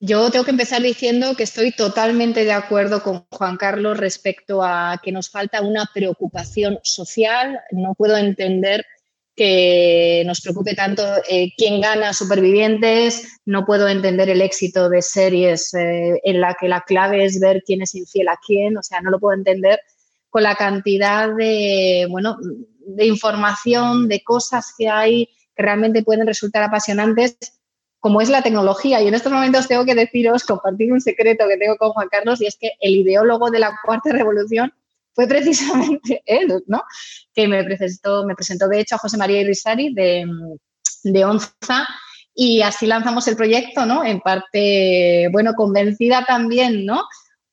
[0.01, 5.01] Yo tengo que empezar diciendo que estoy totalmente de acuerdo con Juan Carlos respecto a
[5.03, 7.61] que nos falta una preocupación social.
[7.73, 8.87] No puedo entender
[9.35, 15.75] que nos preocupe tanto eh, quién gana supervivientes, no puedo entender el éxito de series
[15.75, 19.01] eh, en la que la clave es ver quién es infiel a quién, o sea,
[19.01, 19.81] no lo puedo entender
[20.31, 26.63] con la cantidad de, bueno, de información, de cosas que hay que realmente pueden resultar
[26.63, 27.37] apasionantes
[28.01, 29.03] como es la tecnología.
[29.03, 32.41] Y en estos momentos tengo que deciros, compartir un secreto que tengo con Juan Carlos,
[32.41, 34.73] y es que el ideólogo de la cuarta revolución
[35.15, 36.85] fue precisamente él, ¿no?
[37.35, 40.27] Que me presentó, me presentó de hecho a José María Irisari de,
[41.03, 41.89] de ONZA
[42.35, 44.05] y así lanzamos el proyecto, ¿no?
[44.05, 47.03] En parte, bueno, convencida también, ¿no?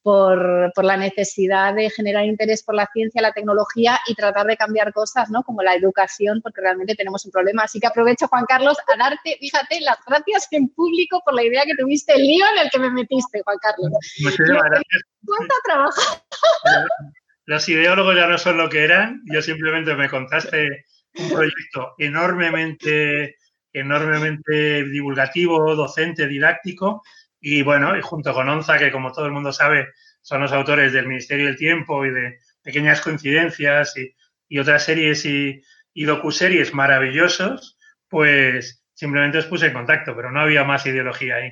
[0.05, 4.93] Por, la necesidad de generar interés por la ciencia, la tecnología y tratar de cambiar
[4.93, 5.41] cosas, ¿no?
[5.41, 7.63] Como la educación, porque realmente tenemos un problema.
[7.63, 11.63] Así que aprovecho, Juan Carlos, a darte, fíjate, las gracias en público por la idea
[11.65, 13.89] que tuviste, el lío en el que me metiste, Juan Carlos.
[14.21, 15.01] Muchísimas gracias.
[15.25, 16.01] ¿Cuánto trabajo?
[17.47, 19.23] Los ideólogos ya no son lo que eran.
[19.33, 20.85] Yo simplemente me contaste
[21.15, 23.37] un proyecto enormemente,
[23.73, 27.01] enormemente divulgativo, docente, didáctico,
[27.47, 29.89] y bueno, y junto con ONZA, que como todo el mundo sabe,
[30.23, 33.93] son los autores del Ministerio del Tiempo y de Pequeñas Coincidencias
[34.49, 35.61] y, otras series y,
[35.93, 37.77] y docuseries maravillosos,
[38.09, 41.51] pues simplemente os puse en contacto, pero no había más ideología ahí.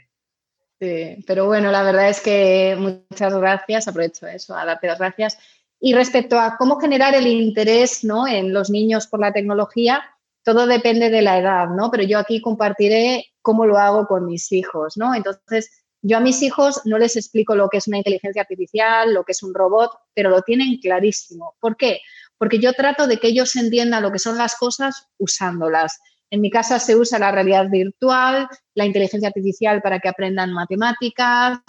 [0.79, 5.37] Sí, pero bueno, la verdad es que muchas gracias, aprovecho eso, a darte las gracias.
[5.79, 8.27] Y respecto a cómo generar el interés ¿no?
[8.27, 10.01] en los niños por la tecnología,
[10.43, 11.91] todo depende de la edad, ¿no?
[11.91, 15.13] Pero yo aquí compartiré cómo lo hago con mis hijos, ¿no?
[15.13, 19.23] Entonces, yo a mis hijos no les explico lo que es una inteligencia artificial, lo
[19.23, 21.55] que es un robot, pero lo tienen clarísimo.
[21.59, 22.01] ¿Por qué?
[22.43, 26.01] porque yo trato de que ellos entiendan lo que son las cosas usándolas.
[26.29, 31.59] En mi casa se usa la realidad virtual, la inteligencia artificial para que aprendan matemáticas.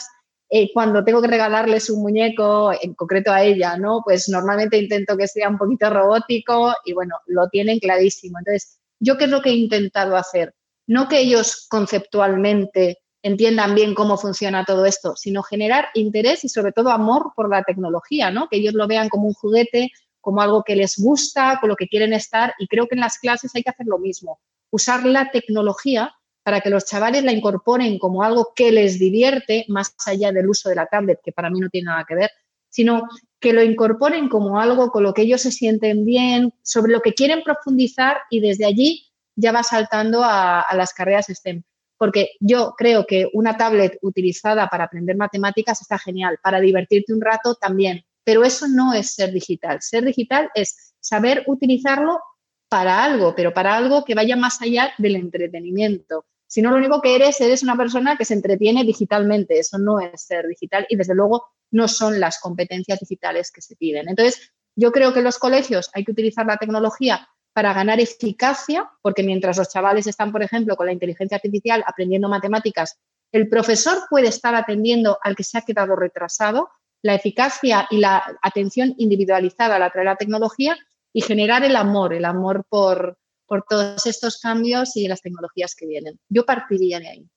[0.50, 4.02] Eh, cuando tengo que regalarles un muñeco, en concreto a ella, ¿no?
[4.04, 8.40] Pues normalmente intento que sea un poquito robótico y bueno, lo tienen clarísimo.
[8.40, 10.56] Entonces, ¿yo qué es lo que he intentado hacer?
[10.88, 16.72] No que ellos conceptualmente entiendan bien cómo funciona todo esto, sino generar interés y sobre
[16.72, 18.48] todo amor por la tecnología, ¿no?
[18.48, 21.88] Que ellos lo vean como un juguete, como algo que les gusta, con lo que
[21.88, 25.30] quieren estar y creo que en las clases hay que hacer lo mismo, usar la
[25.30, 30.46] tecnología para que los chavales la incorporen como algo que les divierte, más allá del
[30.46, 32.30] uso de la tablet, que para mí no tiene nada que ver,
[32.68, 33.08] sino
[33.40, 37.14] que lo incorporen como algo con lo que ellos se sienten bien, sobre lo que
[37.14, 41.62] quieren profundizar y desde allí ya va saltando a, a las carreras STEM
[41.98, 47.20] porque yo creo que una tablet utilizada para aprender matemáticas está genial, para divertirte un
[47.20, 49.80] rato también, pero eso no es ser digital.
[49.82, 52.20] Ser digital es saber utilizarlo
[52.68, 56.26] para algo, pero para algo que vaya más allá del entretenimiento.
[56.46, 59.58] Si no, lo único que eres, eres una persona que se entretiene digitalmente.
[59.58, 63.76] Eso no es ser digital y desde luego no son las competencias digitales que se
[63.76, 64.08] piden.
[64.08, 68.90] Entonces, yo creo que en los colegios hay que utilizar la tecnología para ganar eficacia,
[69.00, 72.98] porque mientras los chavales están, por ejemplo, con la inteligencia artificial aprendiendo matemáticas,
[73.32, 76.68] el profesor puede estar atendiendo al que se ha quedado retrasado,
[77.02, 80.76] la eficacia y la atención individualizada la trae la tecnología
[81.12, 85.86] y generar el amor, el amor por, por todos estos cambios y las tecnologías que
[85.86, 86.18] vienen.
[86.28, 87.30] Yo partiría de ahí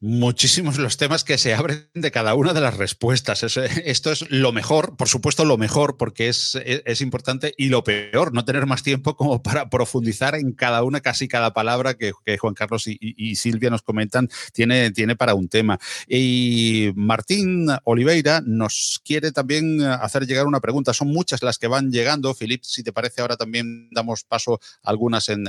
[0.00, 3.42] muchísimos los temas que se abren de cada una de las respuestas.
[3.42, 8.32] esto es lo mejor, por supuesto lo mejor, porque es, es, importante, y lo peor,
[8.32, 12.54] no tener más tiempo como para profundizar en cada una, casi cada palabra que, Juan
[12.54, 15.78] Carlos y, Silvia nos comentan, tiene, tiene para un tema.
[16.06, 20.92] Y Martín Oliveira nos quiere también hacer llegar una pregunta.
[20.92, 22.34] Son muchas las que van llegando.
[22.34, 25.44] Filip, si te parece, ahora también damos paso a algunas en,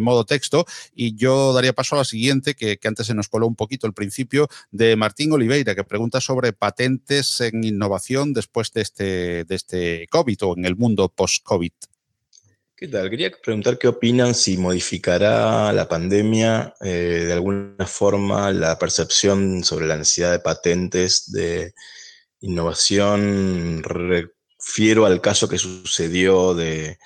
[0.00, 0.64] modo texto.
[0.94, 3.86] Y yo daría paso a la siguiente, que, que antes se nos coló un poquito
[3.92, 10.06] principio de Martín Oliveira, que pregunta sobre patentes en innovación después de este, de este
[10.08, 11.72] COVID o en el mundo post-COVID.
[12.76, 13.10] ¿Qué tal?
[13.10, 19.86] Quería preguntar qué opinan si modificará la pandemia eh, de alguna forma la percepción sobre
[19.86, 21.74] la necesidad de patentes de
[22.40, 23.82] innovación.
[23.82, 26.98] Refiero al caso que sucedió de,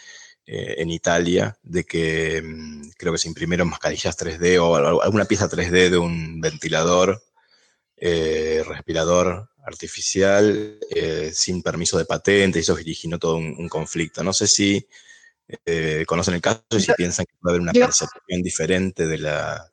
[0.47, 5.49] eh, en Italia, de que mm, creo que se imprimieron mascarillas 3D o alguna pieza
[5.49, 7.23] 3D de un ventilador,
[7.97, 14.23] eh, respirador artificial eh, sin permiso de patente, y eso originó todo un, conflicto.
[14.23, 14.87] No sé si
[16.07, 19.71] conocen el caso y si piensan que puede haber una percepción diferente de, la,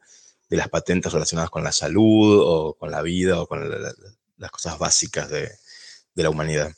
[0.50, 3.70] de, las patentes relacionadas con la salud o con la vida o con
[4.38, 5.50] las cosas básicas de
[6.16, 6.72] la humanidad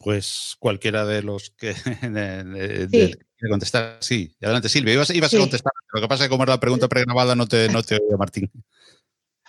[0.00, 3.98] pues cualquiera de los que de, contestar.
[4.00, 5.72] Sí, adelante Silvia, ibas, a contestar.
[5.92, 8.18] Lo que pasa es que como era la pregunta pregrabada no te, no te oigo,
[8.18, 8.50] Martín.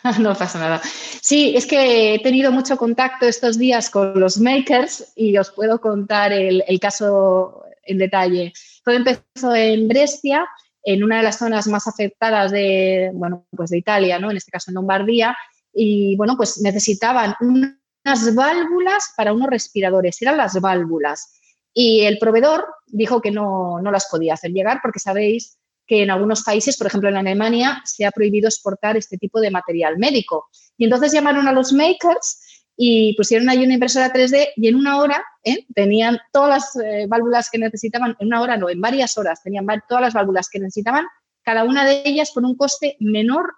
[0.19, 0.81] No pasa nada.
[1.21, 5.79] Sí, es que he tenido mucho contacto estos días con los makers y os puedo
[5.79, 8.51] contar el, caso en detalle.
[8.83, 10.47] Todo empezó en Brescia,
[10.83, 14.31] en una de las zonas más afectadas de, bueno, pues de Italia, ¿no?
[14.31, 15.37] en este caso en Lombardía,
[15.71, 21.39] y bueno, pues necesitaban un unas válvulas para unos respiradores, eran las válvulas.
[21.73, 26.11] Y el proveedor dijo que no, no las podía hacer llegar porque sabéis que en
[26.11, 30.47] algunos países, por ejemplo en Alemania, se ha prohibido exportar este tipo de material médico.
[30.77, 32.39] Y entonces llamaron a los makers
[32.77, 35.65] y pusieron ahí una impresora 3D y en una hora ¿eh?
[35.75, 39.65] tenían todas las eh, válvulas que necesitaban, en una hora no, en varias horas tenían
[39.87, 41.05] todas las válvulas que necesitaban,
[41.43, 43.53] cada una de ellas por un coste menor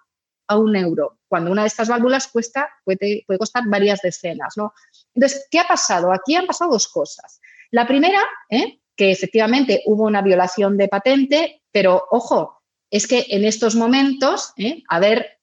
[0.46, 4.54] a un euro, cuando una de estas válvulas cuesta, puede, puede costar varias decenas.
[4.56, 4.72] ¿no?
[5.14, 6.12] Entonces, ¿qué ha pasado?
[6.12, 7.40] Aquí han pasado dos cosas.
[7.70, 8.20] La primera,
[8.50, 8.80] ¿eh?
[8.96, 14.82] que efectivamente hubo una violación de patente, pero ojo, es que en estos momentos, ¿eh?
[14.88, 15.38] a ver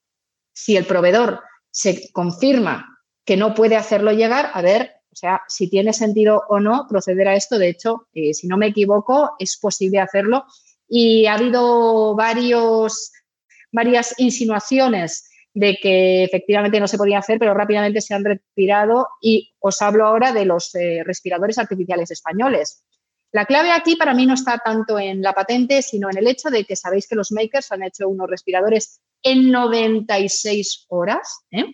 [0.53, 5.69] si el proveedor se confirma que no puede hacerlo llegar, a ver, o sea, si
[5.69, 7.57] tiene sentido o no proceder a esto.
[7.57, 10.45] De hecho, eh, si no me equivoco, es posible hacerlo.
[10.87, 13.11] Y ha habido varios
[13.71, 19.53] varias insinuaciones de que efectivamente no se podía hacer, pero rápidamente se han retirado y
[19.59, 22.83] os hablo ahora de los eh, respiradores artificiales españoles.
[23.33, 26.49] La clave aquí para mí no está tanto en la patente, sino en el hecho
[26.49, 31.65] de que sabéis que los makers han hecho unos respiradores en 96 horas, ¿eh?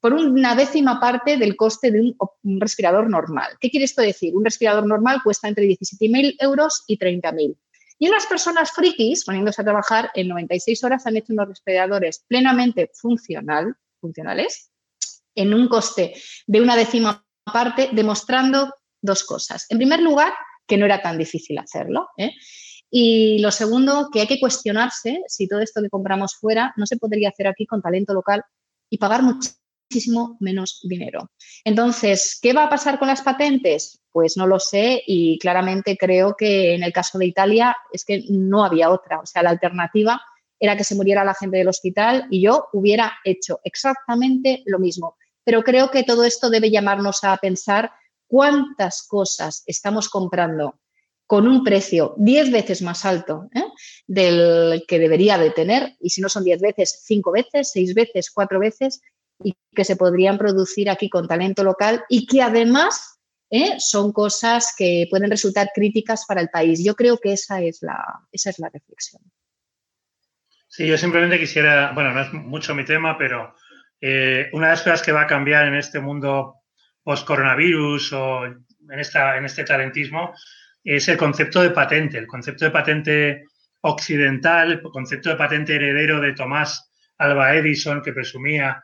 [0.00, 3.52] por una décima parte del coste de un, un, respirador normal.
[3.60, 4.34] ¿Qué quiere esto decir?
[4.34, 7.56] Un respirador normal cuesta entre 17.000 euros y 30.000.
[8.02, 12.90] Y unas personas frikis, poniéndose a trabajar en 96 horas, han hecho unos respiradores plenamente
[12.94, 14.72] funcional, funcionales
[15.36, 16.12] en un coste
[16.48, 19.66] de una décima parte demostrando dos cosas.
[19.70, 20.32] En primer lugar,
[20.66, 22.08] que no era tan difícil hacerlo.
[22.16, 22.32] ¿eh?
[22.90, 26.96] Y lo segundo, que hay que cuestionarse si todo esto que compramos fuera no se
[26.96, 28.42] podría hacer aquí con talento local
[28.90, 29.22] y pagar
[29.92, 31.30] muchísimo menos dinero.
[31.64, 34.00] Entonces, ¿qué va a pasar con las patentes?
[34.10, 38.24] Pues no lo sé y claramente creo que en el caso de Italia es que
[38.30, 39.20] no había otra.
[39.20, 40.22] O sea, la alternativa
[40.58, 45.16] era que se muriera la gente del hospital y yo hubiera hecho exactamente lo mismo.
[45.44, 47.90] Pero creo que todo esto debe llamarnos a pensar
[48.26, 50.78] cuántas cosas estamos comprando
[51.26, 53.64] con un precio 10 veces más alto ¿eh?
[54.06, 58.30] del que debería de tener, y si no son 10 veces, 5 veces, 6 veces,
[58.30, 59.00] 4 veces,
[59.44, 63.20] y que se podrían producir aquí con talento local y que además
[63.50, 63.76] ¿eh?
[63.78, 66.82] son cosas que pueden resultar críticas para el país.
[66.84, 69.22] Yo creo que esa es la, esa es la reflexión.
[70.66, 73.54] Sí, yo simplemente quisiera, bueno, no es mucho mi tema, pero
[74.00, 76.62] eh, una de las cosas que va a cambiar en este mundo
[77.02, 78.64] post-coronavirus o en,
[78.98, 80.34] esta, en este talentismo
[80.82, 83.44] es el concepto de patente, el concepto de patente
[83.82, 88.82] occidental, el concepto de patente heredero de Tomás Alba Edison, que presumía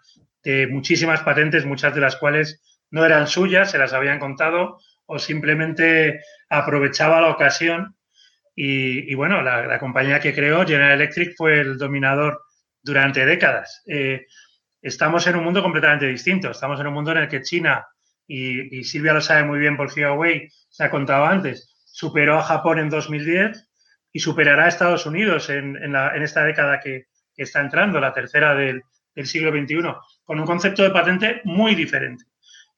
[0.48, 5.18] de muchísimas patentes, muchas de las cuales no eran suyas, se las habían contado o
[5.18, 7.96] simplemente aprovechaba la ocasión.
[8.54, 12.40] Y, bueno, la, compañía que creó, General Electric, fue el dominador
[12.82, 13.82] durante décadas.
[13.86, 14.26] Eh,
[14.82, 16.50] estamos en un mundo completamente distinto.
[16.50, 17.86] Estamos en un mundo en el que China
[18.26, 22.78] y, Silvia lo sabe muy bien por Huawei, se ha contado antes, superó a Japón
[22.78, 23.68] en 2010
[24.12, 25.76] y superará a Estados Unidos en,
[26.22, 27.04] esta década que,
[27.36, 28.82] está entrando, la tercera del,
[29.24, 29.94] siglo XXI,
[30.28, 32.26] con un concepto de patente muy diferente.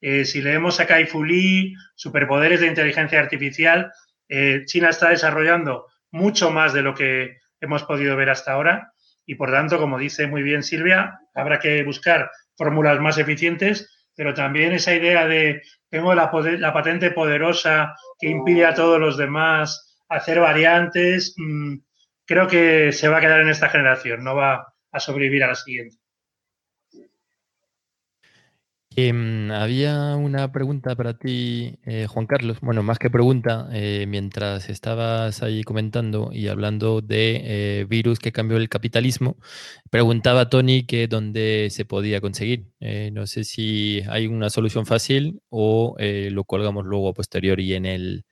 [0.01, 3.92] Eh, si leemos a Kai Fu Lee, superpoderes de inteligencia artificial,
[4.28, 8.92] eh, China está desarrollando mucho más de lo que hemos podido ver hasta ahora
[9.26, 13.90] y, por tanto, como dice muy bien Silvia, habrá que buscar fórmulas más eficientes
[14.20, 19.16] pero también esa idea de tengo la, la patente poderosa que impide a todos los
[19.16, 21.76] demás hacer variantes, mm,
[22.26, 25.55] creo que se va a quedar en esta generación, no va a sobrevivir a la
[25.55, 25.99] siguiente.
[28.97, 32.59] Em, había una pregunta para ti, eh, Juan Carlos.
[32.61, 37.41] Bueno, más que pregunta, eh, mientras estabas ahí comentando y hablando de
[37.80, 39.36] eh, virus que cambió el capitalismo,
[39.91, 42.66] preguntaba Tony que dónde se podía conseguir.
[43.12, 48.24] no sé si hay una solución fácil o lo colgamos luego posterior y en, el,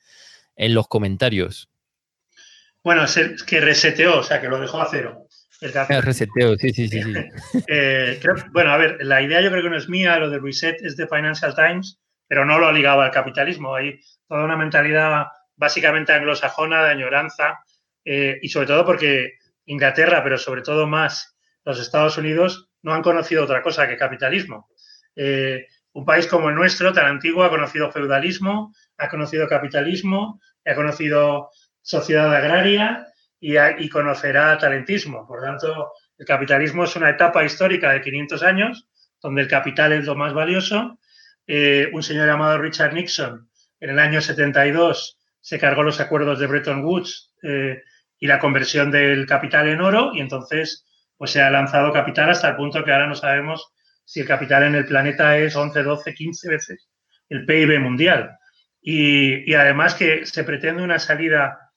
[0.57, 1.71] en los comentarios.
[2.83, 5.28] Bueno, es que reseteó, o sea, que lo dejó a cero.
[5.61, 7.01] El ah, reseteo, sí, sí, sí.
[7.69, 8.21] Eh,
[8.53, 10.97] bueno, a ver, la idea yo creo que no es mía, lo de reset es
[10.97, 11.99] de Financial Times,
[12.29, 13.75] pero no lo ha ligado al capitalismo.
[13.75, 17.59] Hay toda una mentalidad básicamente anglosajona de añoranza
[18.05, 23.03] eh, y sobre todo porque Inglaterra, pero sobre todo más los Estados Unidos, no han
[23.03, 24.69] conocido otra cosa que capitalismo.
[25.17, 30.75] Eh, un país como el nuestro, tan antiguo, ha conocido feudalismo, ha conocido capitalismo, ha
[30.75, 31.51] conocido
[31.83, 33.09] sociedad agraria
[33.41, 35.27] y, conocerá talentismo.
[35.27, 38.89] Por tanto, el capitalismo es una etapa histórica de 500 años
[39.23, 40.99] donde el capital es lo más valioso.
[41.47, 43.49] Eh, un señor llamado Richard Nixon
[43.81, 47.83] en el año 72 se cargó los acuerdos de Bretton Woods eh,
[48.19, 50.85] y la conversión del capital en oro y entonces
[51.17, 53.73] pues se ha lanzado capital hasta el punto que ahora no sabemos
[54.05, 56.89] si el capital en el planeta es 11, 12, 15 veces
[57.29, 58.37] el PIB mundial.
[58.81, 61.68] y además que se pretende una salida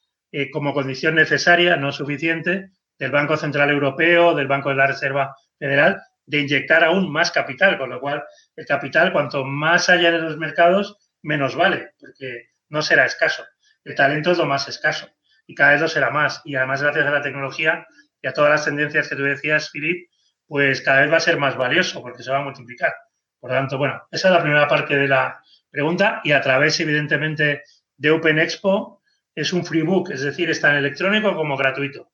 [0.52, 6.02] como condición necesaria, no suficiente, del Banco Central Europeo, del Banco de la Reserva Federal,
[6.26, 8.24] de inyectar aún más capital, con lo cual
[8.56, 13.44] el capital, cuanto más haya en los mercados, menos vale, porque no será escaso.
[13.84, 15.10] El talento es lo más escaso
[15.48, 16.42] y cada vez lo será más.
[16.46, 17.86] Y además, gracias a la tecnología
[18.22, 20.10] y a todas las tendencias que tú decías, Filip,
[20.48, 22.94] pues cada vez va a ser más valioso porque se va a multiplicar.
[23.40, 26.80] Por lo tanto, bueno, esa es la primera parte de la pregunta y a través,
[26.80, 27.64] evidentemente,
[27.98, 29.01] de Open Expo
[29.36, 32.12] es un freebook, es decir, está en electrónico como gratuito.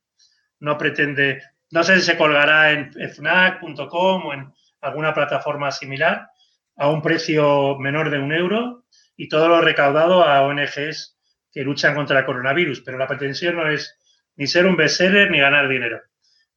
[0.60, 1.41] No pretende,
[1.72, 6.30] no sé si se colgará en fnac.com o en alguna plataforma similar
[6.76, 8.85] a un precio menor de un euro
[9.15, 11.18] y todo lo recaudado a ONGs
[11.52, 12.81] que luchan contra el coronavirus.
[12.81, 13.98] Pero la pretensión no es
[14.35, 16.02] ni ser un bestseller ni ganar dinero.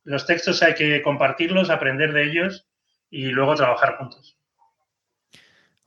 [0.04, 2.68] Los textos hay que compartirlos, aprender de ellos
[3.08, 4.39] y luego trabajar juntos.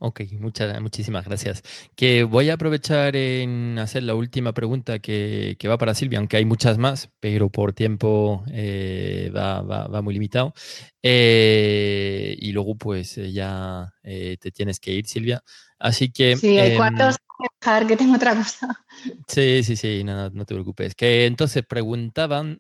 [0.06, 1.64] Ok, muchas, muchísimas gracias.
[1.96, 6.44] Que voy a aprovechar en hacer la última pregunta que, va para Silvia, aunque hay
[6.44, 10.54] muchas más, pero por tiempo eh, va, muy limitado.
[11.02, 15.42] Eh, y luego pues eh, ya te tienes que ir, Silvia.
[15.80, 16.36] Así que...
[16.36, 17.16] Sí, hay cuantos
[17.62, 18.86] dejar que tengo otra cosa.
[19.30, 20.96] Sí, sí, sí, no, no te preocupes.
[20.96, 22.60] Que entonces preguntaban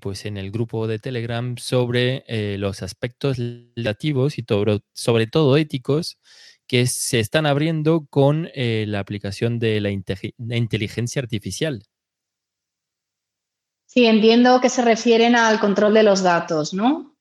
[0.00, 2.24] pues en el grupo de Telegram sobre
[2.58, 4.44] los aspectos legislativos y
[4.92, 6.18] sobre todo éticos
[6.66, 11.82] que se están abriendo con eh, la aplicación de la, inteligencia artificial.
[13.86, 17.16] Sí, entiendo que se refieren al control de los datos, ¿no?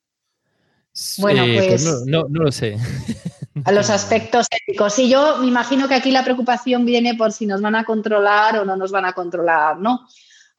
[1.18, 2.78] Bueno, pues, pues no, no, lo sé.
[3.66, 4.94] A los aspectos éticos.
[4.94, 8.58] Sí, yo me imagino que aquí la preocupación viene por si nos van a controlar
[8.58, 10.08] o no nos van a controlar, ¿no?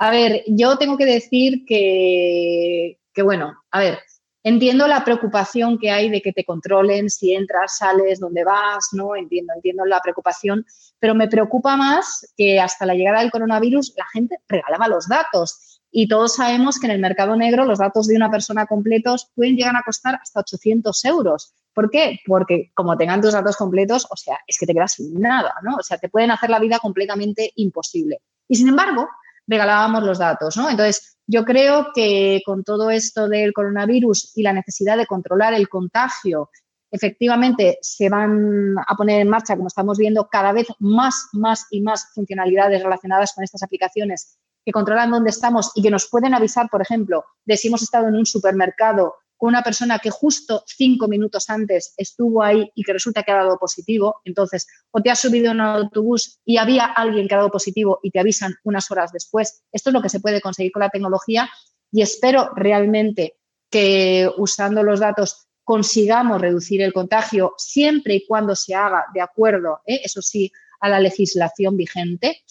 [0.05, 3.99] A ver, yo tengo que decir que, que bueno, a ver,
[4.47, 9.17] Entiendo la preocupación que hay de que te controlen si entras, sales, dónde vas, ¿no?
[9.17, 10.67] Entiendo, entiendo la preocupación,
[10.99, 15.81] pero me preocupa más que hasta la llegada del coronavirus la gente regalaba los datos.
[15.91, 19.57] Y todos sabemos que en el mercado negro los datos de una persona completos pueden
[19.57, 21.55] llegar a costar hasta 800 euros.
[21.73, 22.21] ¿Por qué?
[22.27, 25.77] Porque como tengan tus datos completos, o sea, es que te quedas sin nada, ¿no?
[25.77, 28.21] O sea, te pueden hacer la vida completamente imposible.
[28.47, 29.09] Y sin embargo,
[29.47, 30.71] regalábamos los datos, ¿no?
[30.71, 35.69] Entonces, yo creo que con todo esto del coronavirus y la necesidad de controlar el
[35.69, 36.51] contagio,
[36.91, 41.81] efectivamente se van a poner en marcha, como estamos viendo, cada vez más, más y
[41.81, 46.69] más funcionalidades relacionadas con estas aplicaciones que controlan dónde estamos y que nos pueden avisar,
[46.71, 49.17] por ejemplo, de si hemos estado en un supermercado
[49.49, 53.59] una persona que justo cinco minutos antes estuvo ahí y que resulta que ha dado
[53.59, 57.51] positivo, entonces o te has subido en un autobús y había alguien que ha dado
[57.51, 59.63] positivo y te avisan unas horas después.
[59.73, 61.51] Esto es lo que se puede conseguir con la tecnología
[61.91, 63.37] y espero realmente
[63.71, 69.81] que usando los datos consigamos reducir el contagio siempre y cuando se haga de acuerdo,
[69.87, 70.01] ¿eh?
[70.05, 72.45] eso sí, a la legislación vigente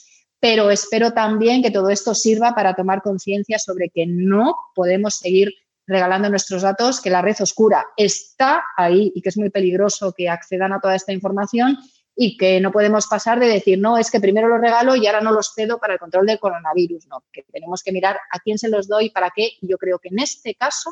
[0.44, 5.54] pero espero también que todo esto sirva para tomar conciencia sobre que no podemos seguir
[5.86, 10.30] regalando nuestros datos, que la red oscura está ahí y que es muy peligroso que
[10.30, 11.78] accedan a toda esta información
[12.16, 15.22] y que no podemos pasar de decir, no, es que primero los regalo y ahora
[15.22, 18.58] no los cedo para el control del coronavirus, no, que tenemos que mirar a quién
[18.58, 20.92] se los doy, para qué, y yo creo que en este caso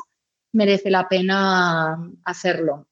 [0.52, 2.88] merece la pena hacerlo.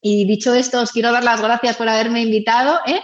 [0.00, 2.78] Y dicho esto, os quiero dar las gracias por haberme invitado.
[2.86, 3.00] ¿eh?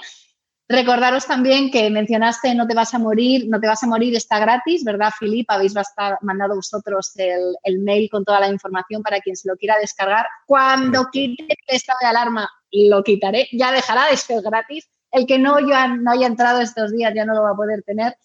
[0.71, 4.39] Recordaros también que mencionaste No te vas a morir, No te vas a morir está
[4.39, 5.51] gratis, ¿verdad, Filip?
[5.51, 5.75] Habéis
[6.23, 10.27] mandado vosotros el, mail con toda la información para quien se lo quiera descargar.
[10.47, 14.89] Cuando quite el estado de alarma, lo quitaré, ya dejará de ser gratis.
[15.11, 17.83] El que no, ya, no haya entrado estos días ya no lo va a poder
[17.83, 18.17] tener.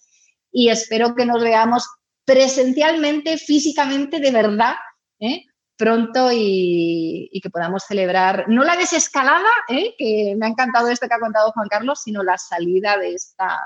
[0.52, 1.88] Y espero que nos veamos
[2.24, 4.76] presencialmente, físicamente, de verdad,
[5.18, 5.46] ¿eh?
[5.76, 9.94] Pronto y, que podamos celebrar no la desescalada, ¿eh?
[9.98, 13.58] que me ha encantado esto que ha contado Juan Carlos, sino la salida de esta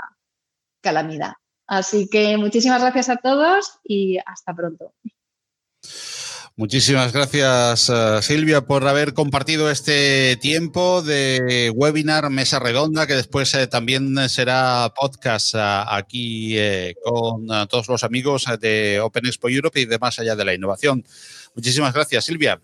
[0.82, 1.34] calamidad.
[1.66, 4.92] Así que muchísimas gracias a todos y hasta pronto.
[6.56, 13.54] Muchísimas gracias, eh, Silvia, por haber compartido este tiempo de webinar Mesa Redonda, que después
[13.54, 16.58] eh, también será podcast aquí
[17.02, 21.04] con todos los amigos de Open Expo Europe y de Más Allá de la Innovación.
[21.54, 22.60] Muchísimas gracias, Silvia.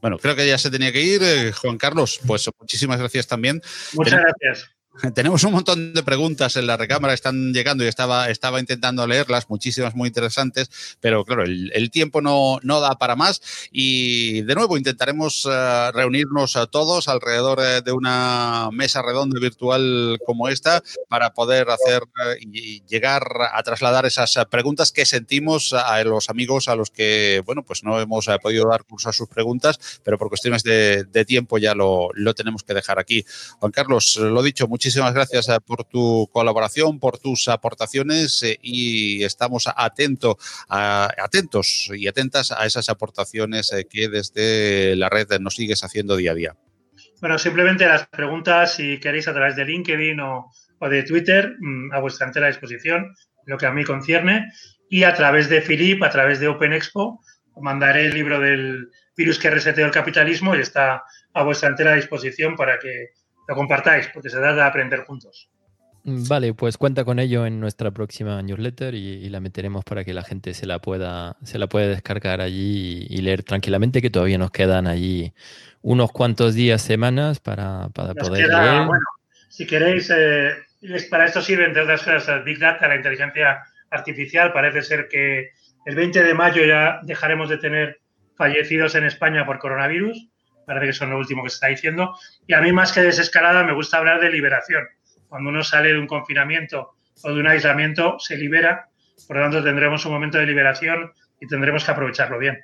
[0.00, 1.22] Bueno, creo que ya se tenía que ir.
[1.22, 3.60] Eh, Juan Carlos, pues muchísimas gracias también.
[3.94, 4.70] Muchas gracias.
[5.14, 9.48] Tenemos un montón de preguntas en la recámara, están llegando y estaba, estaba intentando leerlas,
[9.48, 10.70] muchísimas muy interesantes,
[11.00, 13.40] pero claro, el, tiempo no, no, da para más
[13.72, 20.18] y de nuevo intentaremos eh, reunirnos a todos alrededor eh, de una mesa redonda virtual
[20.26, 26.02] como esta para poder hacer eh, y llegar a trasladar esas preguntas que sentimos a
[26.04, 30.00] los amigos a los que, bueno, pues no hemos podido dar curso a sus preguntas,
[30.04, 33.24] pero por cuestiones de, de tiempo ya lo, lo tenemos que dejar aquí.
[33.58, 38.58] Juan Carlos, lo dicho, muchísimas muchísimas gracias eh, por tu colaboración, por tus aportaciones eh,
[38.62, 45.56] y estamos atento, atentos y atentas a esas aportaciones eh, que desde la red nos
[45.56, 46.56] sigues haciendo día a día.
[47.20, 50.50] Bueno, simplemente las preguntas, si queréis, a través de LinkedIn o,
[50.80, 54.50] de Twitter, mm, a vuestra entera disposición, lo que a mí concierne.
[54.88, 57.20] Y a través de Philip, a través de Open Expo,
[57.60, 61.02] mandaré el libro del virus que reseteó el capitalismo y está
[61.34, 63.08] a vuestra entera disposición para que
[63.48, 65.48] lo compartáis, porque se trata de aprender juntos.
[66.04, 70.22] Vale, pues cuenta con ello en nuestra próxima newsletter y, la meteremos para que la
[70.22, 74.50] gente se la pueda, se la pueda descargar allí y, leer tranquilamente, que todavía nos
[74.50, 75.32] quedan allí
[75.82, 78.86] unos cuantos días, semanas para, para poder leer.
[78.86, 79.04] Bueno,
[79.48, 80.54] si queréis, eh,
[81.10, 84.52] para esto sirve, entre otras cosas, Big Data, la inteligencia artificial.
[84.52, 85.50] Parece ser que
[85.84, 88.00] el 20 de mayo ya dejaremos de tener
[88.36, 90.28] fallecidos en España por coronavirus
[90.68, 92.14] parece que es lo último que se está diciendo.
[92.46, 94.86] Y a mí, más que desescalada, me gusta hablar de liberación.
[95.28, 98.88] Cuando uno sale de un confinamiento o de un aislamiento, se libera.
[99.26, 102.58] Por lo tanto, tendremos un momento de liberación y tendremos que aprovecharlo bien.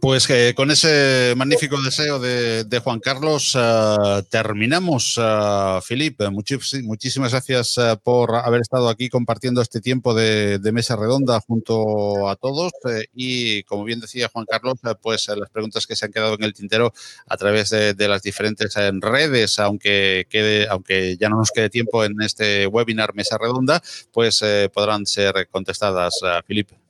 [0.00, 5.18] Pues eh, con ese magnífico deseo de, Juan Carlos uh, terminamos.
[5.18, 5.80] Uh,
[6.30, 12.36] muchísimas gracias uh, por haber estado aquí compartiendo este tiempo de, mesa redonda junto a
[12.36, 12.72] todos.
[12.88, 16.44] Eh, y como bien decía Juan Carlos, pues las preguntas que se han quedado en
[16.44, 16.92] el tintero
[17.26, 22.22] a través de, las diferentes redes, aunque, quede, aunque ya no nos quede tiempo en
[22.22, 26.87] este webinar mesa redonda, pues podrán ser contestadas, Felipe.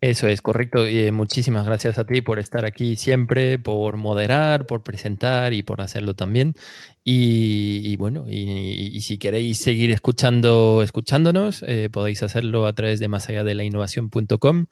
[0.00, 0.86] Eso es correcto.
[0.86, 5.80] Eh, muchísimas gracias a ti por estar aquí siempre, por moderar, por presentar y por
[5.80, 6.54] hacerlo también.
[7.02, 13.28] Y, bueno, y, si queréis seguir escuchando, escuchándonos, eh, podéis hacerlo a través de más
[13.28, 14.66] allá de la innovación.com,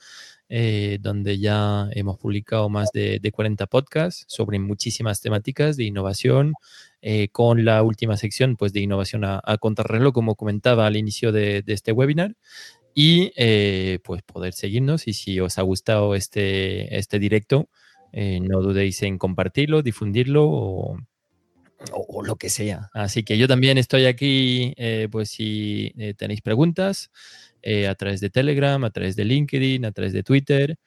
[0.48, 6.52] eh, donde ya hemos publicado más de, 40 podcasts sobre muchísimas temáticas de innovación,
[7.32, 11.62] con la última sección pues, de innovación a, a contrarreloj, como comentaba al inicio de,
[11.62, 12.34] de este webinar
[12.98, 17.68] y eh, pues poder seguirnos y si os ha gustado este, este directo,
[18.10, 20.96] eh, no dudéis en compartirlo, difundirlo o,
[21.92, 22.88] o, lo que sea.
[22.94, 27.10] Así que yo también estoy aquí, eh, pues si tenéis preguntas,
[27.86, 30.78] a través de Telegram, a través de LinkedIn, a través de Twitter,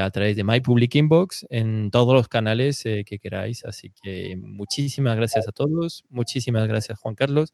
[0.00, 3.64] a través de My Public Inbox, en todos los canales que queráis.
[3.64, 7.52] Así que muchísimas gracias a todos, muchísimas gracias Juan Carlos.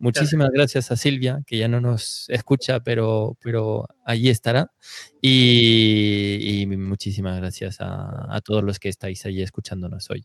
[0.00, 4.72] Muchísimas gracias a Silvia, que ya no nos escucha, pero, pero allí estará.
[5.20, 10.24] Y, muchísimas gracias a, a todos los que estáis allí escuchándonos hoy.